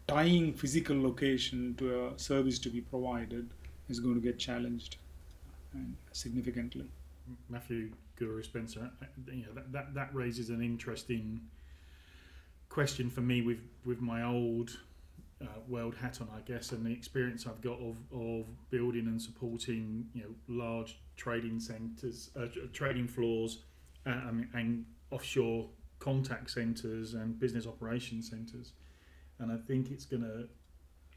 [0.07, 3.47] tying physical location to a service to be provided
[3.89, 4.97] is going to get challenged
[6.11, 6.85] significantly.
[7.49, 11.41] Matthew Guru Spencer, uh, you know, that, that, that raises an interesting
[12.69, 14.77] question for me with, with my old
[15.41, 19.21] uh, world hat on, I guess, and the experience I've got of, of building and
[19.21, 23.59] supporting you know large trading centres, uh, trading floors,
[24.05, 25.67] uh, and offshore
[25.99, 28.73] contact centres and business operation centres,
[29.39, 30.47] and I think it's going to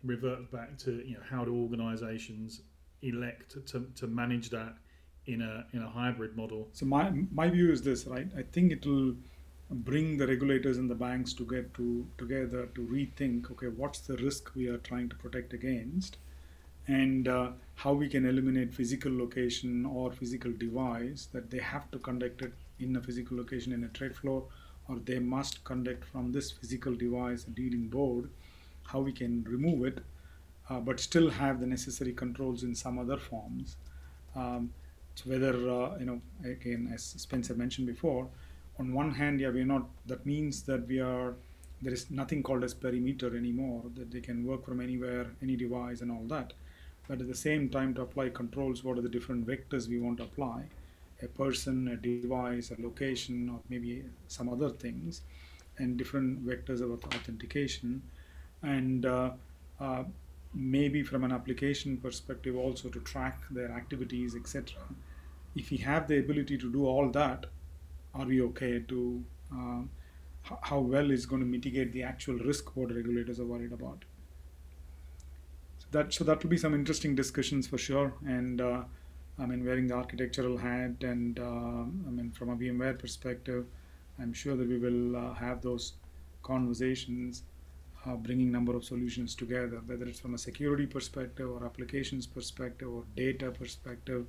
[0.05, 2.61] revert back to you know how do organisations
[3.03, 4.75] elect to, to manage that
[5.27, 6.69] in a in a hybrid model.
[6.73, 8.29] So my my view is this, right?
[8.37, 9.15] I think it will
[9.71, 14.17] bring the regulators and the banks to get to together to rethink okay what's the
[14.19, 16.19] risk we are trying to protect against
[16.87, 21.99] and uh, how we can eliminate physical location or physical device that they have to
[21.99, 24.45] conduct it in a physical location in a trade floor
[24.89, 28.29] or they must conduct from this physical device a dealing board
[28.85, 29.99] how we can remove it
[30.70, 33.76] uh, but still have the necessary controls in some other forms
[34.37, 34.72] um,
[35.14, 38.28] so whether uh, you know again as spencer mentioned before
[38.78, 39.87] on one hand, yeah, we're not.
[40.07, 41.35] That means that we are.
[41.82, 43.82] There is nothing called as perimeter anymore.
[43.95, 46.53] That they can work from anywhere, any device, and all that.
[47.07, 50.18] But at the same time, to apply controls, what are the different vectors we want
[50.18, 50.64] to apply?
[51.22, 55.20] A person, a device, a location, or maybe some other things,
[55.78, 58.03] and different vectors of authentication,
[58.65, 59.31] and uh,
[59.81, 60.05] uh,
[60.53, 64.81] maybe from an application perspective also to track their activities, etc.
[65.55, 67.47] If we have the ability to do all that,
[68.15, 69.83] are we okay to uh,
[70.62, 74.05] how well is going to mitigate the actual risk what regulators are worried about
[75.79, 78.83] so that so that will be some interesting discussions for sure and uh,
[79.39, 83.65] I mean wearing the architectural hat and uh, I mean from a VMware perspective
[84.19, 85.95] I'm sure that we will uh, have those
[86.43, 87.43] conversations
[88.07, 92.89] uh, bringing number of solutions together whether it's from a security perspective or applications perspective
[92.89, 94.27] or data perspective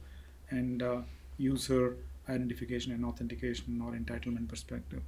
[0.50, 1.02] and uh,
[1.38, 1.98] user
[2.30, 5.02] identification and authentication or entitlement perspective.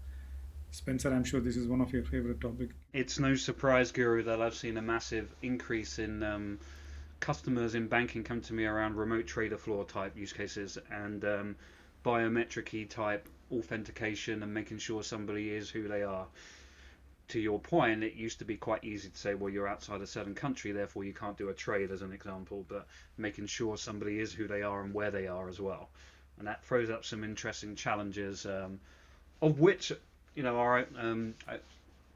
[0.72, 2.74] Spencer, I'm sure this is one of your favorite topics.
[2.94, 6.60] It's no surprise, Guru, that I've seen a massive increase in um,
[7.20, 11.56] customers in banking come to me around remote trader floor type use cases and um,
[12.06, 16.28] biometric type authentication and making sure somebody is who they are.
[17.30, 20.08] To your point, it used to be quite easy to say, well, you're outside a
[20.08, 24.20] certain country, therefore you can't do a trade, as an example, but making sure somebody
[24.20, 25.90] is who they are and where they are as well
[26.38, 28.80] and that throws up some interesting challenges, um,
[29.42, 29.92] of which
[30.36, 31.34] you know are um,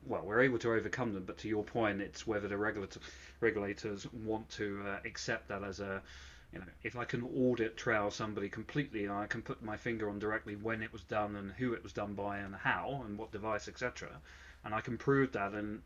[0.05, 1.23] well we're able to overcome them.
[1.25, 2.99] But to your point, it's whether the regulator,
[3.39, 6.01] regulators want to uh, accept that as a
[6.53, 10.09] you know, if I can audit trail somebody completely and I can put my finger
[10.09, 13.17] on directly when it was done and who it was done by and how and
[13.17, 14.09] what device, etc.,
[14.63, 15.81] and I can prove that, and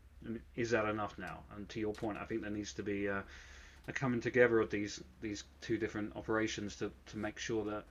[0.54, 1.40] is that enough now?
[1.54, 3.24] And to your point, I think there needs to be a,
[3.88, 7.84] a coming together of these these two different operations to, to make sure that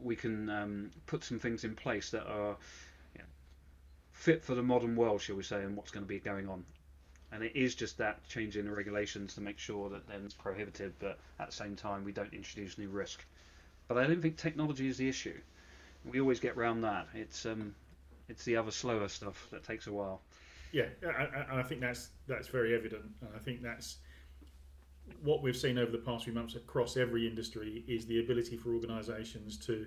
[0.00, 2.56] we can um, put some things in place that are
[3.14, 3.24] you know,
[4.12, 6.64] fit for the modern world, shall we say, and what's going to be going on.
[7.30, 10.92] And it is just that changing the regulations to make sure that then it's prohibited,
[10.98, 13.24] but at the same time we don't introduce new risk.
[13.88, 15.38] But I don't think technology is the issue.
[16.04, 17.08] We always get around that.
[17.14, 17.74] It's um,
[18.28, 20.22] it's the other slower stuff that takes a while.
[20.72, 23.04] Yeah, and I think that's that's very evident.
[23.20, 23.98] and I think that's
[25.22, 28.74] what we've seen over the past few months across every industry is the ability for
[28.74, 29.86] organisations to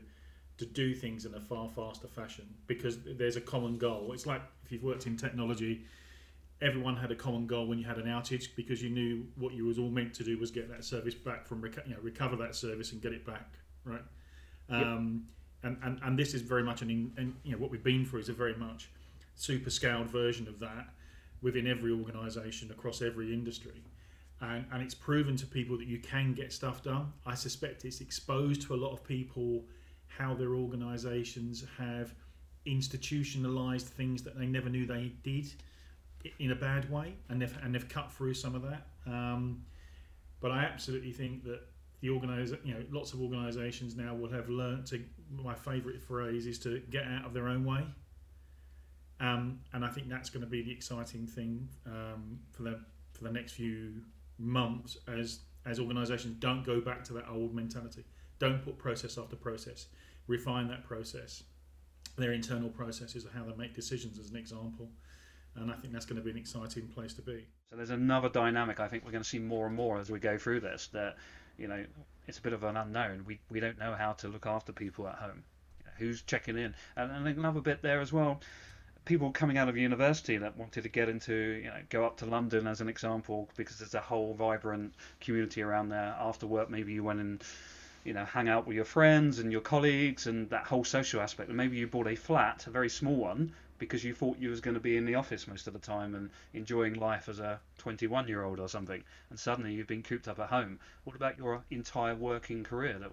[0.57, 4.13] to do things in a far faster fashion because there's a common goal.
[4.13, 5.83] It's like if you've worked in technology,
[6.61, 9.65] everyone had a common goal when you had an outage because you knew what you
[9.65, 12.55] was all meant to do was get that service back from you know recover that
[12.55, 13.49] service and get it back
[13.83, 14.03] right.
[14.69, 15.25] Um,
[15.66, 18.22] and, and and this is very much an and you know what we've been through
[18.22, 18.89] is a very much
[19.36, 20.88] super scaled version of that
[21.41, 23.84] within every organisation across every industry
[24.41, 27.11] and, and it's proven to people that you can get stuff done.
[27.26, 29.63] I suspect it's exposed to a lot of people
[30.07, 32.13] how their organisations have
[32.66, 35.53] institutionalized things that they never knew they did
[36.39, 38.88] in a bad way, and they've and they've cut through some of that.
[39.05, 39.63] Um,
[40.41, 41.61] but I absolutely think that
[42.01, 45.03] the organize, you know, lots of organisations now will have learnt to.
[45.31, 47.85] My favourite phrase is to get out of their own way,
[49.19, 52.79] um, and I think that's going to be the exciting thing um, for the
[53.13, 54.01] for the next few
[54.37, 58.03] months as as organisations don't go back to that old mentality.
[58.39, 59.87] Don't put process after process.
[60.27, 61.43] Refine that process,
[62.17, 64.89] their internal processes of how they make decisions, as an example.
[65.55, 67.47] And I think that's going to be an exciting place to be.
[67.69, 70.19] So there's another dynamic I think we're going to see more and more as we
[70.19, 70.87] go through this.
[70.87, 71.15] That
[71.58, 71.84] you know
[72.28, 73.24] it's a bit of an unknown.
[73.26, 75.43] We we don't know how to look after people at home.
[75.97, 78.41] who's checking in, and, and another bit there as well
[79.06, 82.26] people coming out of university that wanted to get into, you know, go up to
[82.26, 86.16] London as an example, because there's a whole vibrant community around there.
[86.20, 87.43] After work, maybe you went and,
[88.03, 91.49] you know, hang out with your friends and your colleagues and that whole social aspect.
[91.49, 94.61] And maybe you bought a flat, a very small one, because you thought you was
[94.61, 97.59] going to be in the office most of the time and enjoying life as a
[97.78, 99.03] 21 year old or something.
[99.30, 100.80] And suddenly you've been cooped up at home.
[101.03, 103.11] What about your entire working career that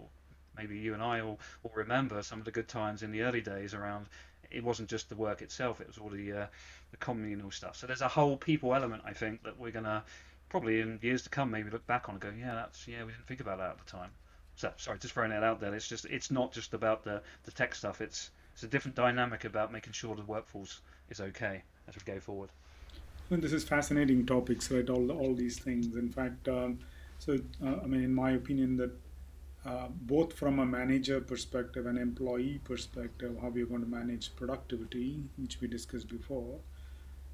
[0.56, 3.40] maybe you and I all, all remember some of the good times in the early
[3.40, 4.06] days around
[4.52, 6.46] it wasn't just the work itself; it was all the uh,
[6.90, 7.76] the communal stuff.
[7.76, 10.04] So there's a whole people element, I think, that we're gonna
[10.48, 13.12] probably in years to come maybe look back on and go, yeah, that's yeah, we
[13.12, 14.10] didn't think about that at the time.
[14.56, 15.74] So sorry, just throwing that out there.
[15.74, 18.00] It's just it's not just about the the tech stuff.
[18.00, 20.80] It's it's a different dynamic about making sure the workforce
[21.11, 22.50] is okay as we go forward.
[23.30, 24.88] This is fascinating topics, right?
[24.90, 25.96] All all these things.
[25.96, 26.80] In fact, um,
[27.18, 28.92] so uh, I mean, in my opinion, that
[29.64, 35.22] uh, both from a manager perspective and employee perspective, how we're going to manage productivity,
[35.38, 36.59] which we discussed before.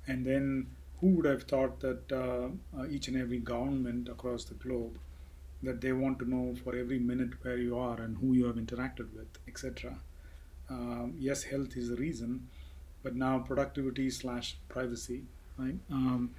[0.07, 0.69] And then
[1.01, 2.49] who would have thought that uh,
[2.79, 4.99] uh, each and every government across the globe
[5.63, 8.57] that they want to know for every minute where you are and who you have
[8.57, 9.97] interacted with, etc.
[10.71, 12.49] Um, yes, health is the reason,
[13.03, 15.25] but now productivity slash privacy,
[15.59, 15.79] right?
[15.91, 16.35] Um,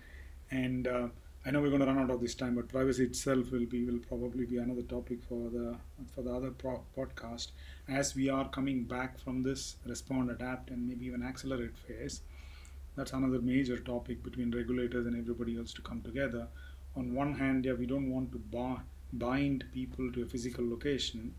[0.52, 1.08] and uh,
[1.46, 3.84] I know we're going to run out of this time, but privacy itself will be
[3.86, 5.76] will probably be another topic for the
[6.14, 7.52] for the other pro- podcast.
[7.88, 12.22] As we are coming back from this respond, adapt, and maybe even accelerate phase,
[12.96, 16.48] that's another major topic between regulators and everybody else to come together.
[16.96, 21.34] On one hand, yeah, we don't want to bar, bind people to a physical location,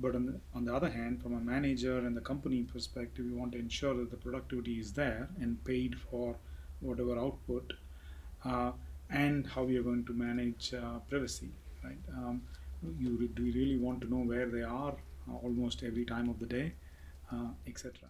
[0.00, 3.32] but on the, on the other hand, from a manager and the company perspective, we
[3.32, 6.36] want to ensure that the productivity is there and paid for
[6.80, 7.72] whatever output.
[8.44, 8.72] Uh,
[9.10, 11.50] and how we are going to manage uh, privacy,
[11.82, 11.98] right?
[12.16, 12.42] Um,
[12.98, 14.94] you do you really want to know where they are
[15.28, 16.72] uh, almost every time of the day,
[17.32, 18.08] uh, etc.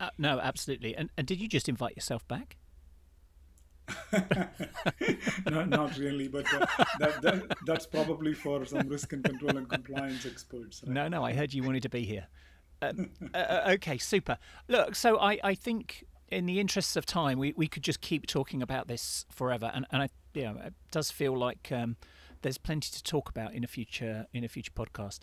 [0.00, 0.94] Uh, no, absolutely.
[0.96, 2.56] And, and did you just invite yourself back?
[5.50, 6.66] no, not really, but uh,
[6.98, 10.82] that, that, that's probably for some risk and control and compliance experts.
[10.86, 10.92] Right?
[10.92, 12.26] No, no, I heard you wanted to be here.
[12.82, 14.38] Um, uh, uh, okay, super.
[14.68, 18.26] Look, so I, I think in the interests of time, we, we could just keep
[18.26, 21.96] talking about this forever, and, and I, you know, it does feel like um,
[22.42, 25.20] there's plenty to talk about in a future in a future podcast.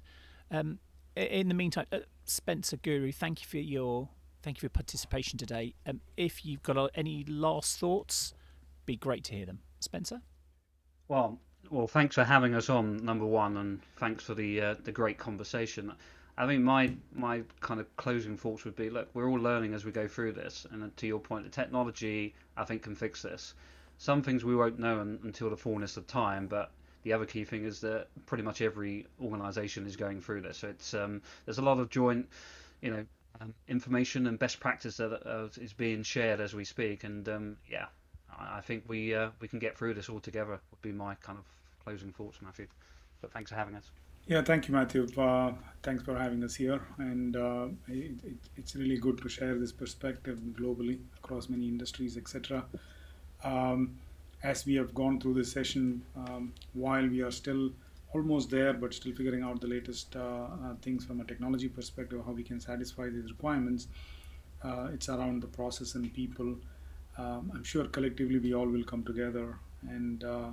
[0.50, 0.80] Um,
[1.16, 4.10] in the meantime, uh, Spencer Guru, thank you for your
[4.42, 5.76] thank you for your participation today.
[5.86, 8.34] Um, if you've got uh, any last thoughts,
[8.86, 10.22] be great to hear them, Spencer.
[11.08, 14.92] Well, well, thanks for having us on, number one, and thanks for the uh, the
[14.92, 15.94] great conversation.
[16.38, 19.86] I mean, my my kind of closing thoughts would be: look, we're all learning as
[19.86, 23.54] we go through this, and to your point, the technology I think can fix this.
[23.98, 26.72] Some things we won't know until the fullness of time, but
[27.04, 30.58] the other key thing is that pretty much every organisation is going through this.
[30.58, 32.28] So it's um, there's a lot of joint,
[32.82, 33.06] you know,
[33.40, 37.58] um, information and best practice that uh, is being shared as we speak, and um,
[37.70, 37.86] yeah,
[38.38, 40.52] I, think we uh, we can get through this all together.
[40.52, 41.46] Would be my kind of
[41.84, 42.68] closing thoughts, Matthew.
[43.22, 43.92] But thanks for having us.
[44.28, 45.08] Yeah, thank you, Matthew.
[45.18, 45.54] Uh,
[45.84, 46.82] thanks for having us here.
[46.98, 52.18] And uh, it, it, it's really good to share this perspective globally across many industries,
[52.18, 52.64] etc.
[53.44, 53.98] Um,
[54.44, 57.72] as we have gone through this session, um, while we are still
[58.14, 62.22] almost there, but still figuring out the latest uh, uh things from a technology perspective,
[62.26, 63.88] how we can satisfy these requirements,
[64.64, 66.56] uh, it's around the process and people.
[67.18, 69.58] Um, I'm sure collectively we all will come together
[69.88, 70.52] and uh,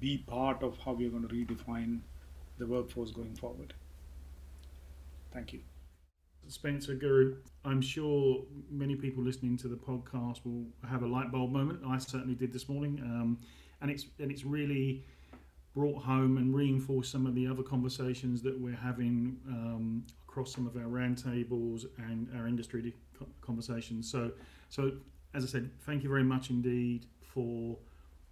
[0.00, 2.00] be part of how we're going to redefine
[2.58, 3.74] the workforce going forward.
[5.32, 5.60] Thank you.
[6.48, 11.52] Spencer Guru, I'm sure many people listening to the podcast will have a light bulb
[11.52, 11.80] moment.
[11.86, 13.38] I certainly did this morning, um,
[13.82, 15.04] and it's and it's really
[15.74, 20.66] brought home and reinforced some of the other conversations that we're having um, across some
[20.66, 22.94] of our roundtables and our industry
[23.42, 24.10] conversations.
[24.10, 24.32] So,
[24.70, 24.92] so
[25.34, 27.76] as I said, thank you very much indeed for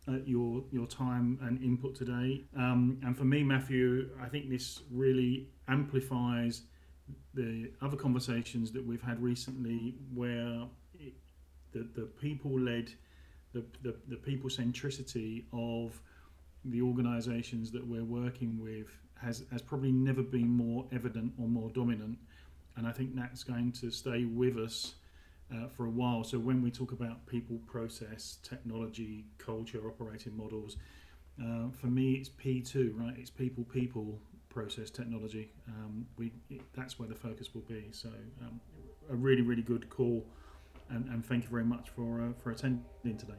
[0.08, 2.44] uh, your your time and input today.
[2.56, 6.62] Um, and for me, Matthew, I think this really amplifies
[7.34, 10.62] the other conversations that we've had recently, where
[10.98, 11.14] it,
[11.72, 12.90] the the people led,
[13.52, 16.00] the, the the people centricity of
[16.64, 18.88] the organisations that we're working with
[19.20, 22.18] has has probably never been more evident or more dominant.
[22.76, 24.96] And I think that's going to stay with us
[25.52, 26.24] uh, for a while.
[26.24, 30.76] So when we talk about people, process, technology, culture, operating models,
[31.40, 33.14] uh, for me it's P2, right?
[33.18, 34.18] It's people, people,
[34.48, 35.50] process, technology.
[35.68, 37.84] Um, we it, that's where the focus will be.
[37.92, 38.08] So
[38.40, 38.60] um,
[39.10, 40.24] a really, really good call,
[40.88, 43.34] and, and thank you very much for uh, for attending today.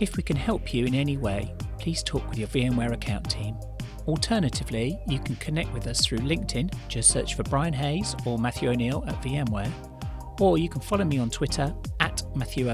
[0.00, 1.54] If we can help you in any way,
[1.84, 3.56] please talk with your VMware account team
[4.06, 8.68] Alternatively, you can connect with us through LinkedIn, just search for Brian Hayes or Matthew
[8.70, 9.72] O'Neill at VMware,
[10.40, 12.68] or you can follow me on Twitter at Matthew.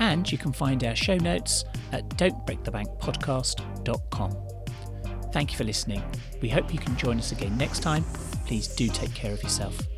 [0.00, 4.36] And you can find our show notes at don'tbreakthebankpodcast.com.
[5.32, 6.04] Thank you for listening.
[6.40, 8.04] We hope you can join us again next time.
[8.46, 9.97] Please do take care of yourself.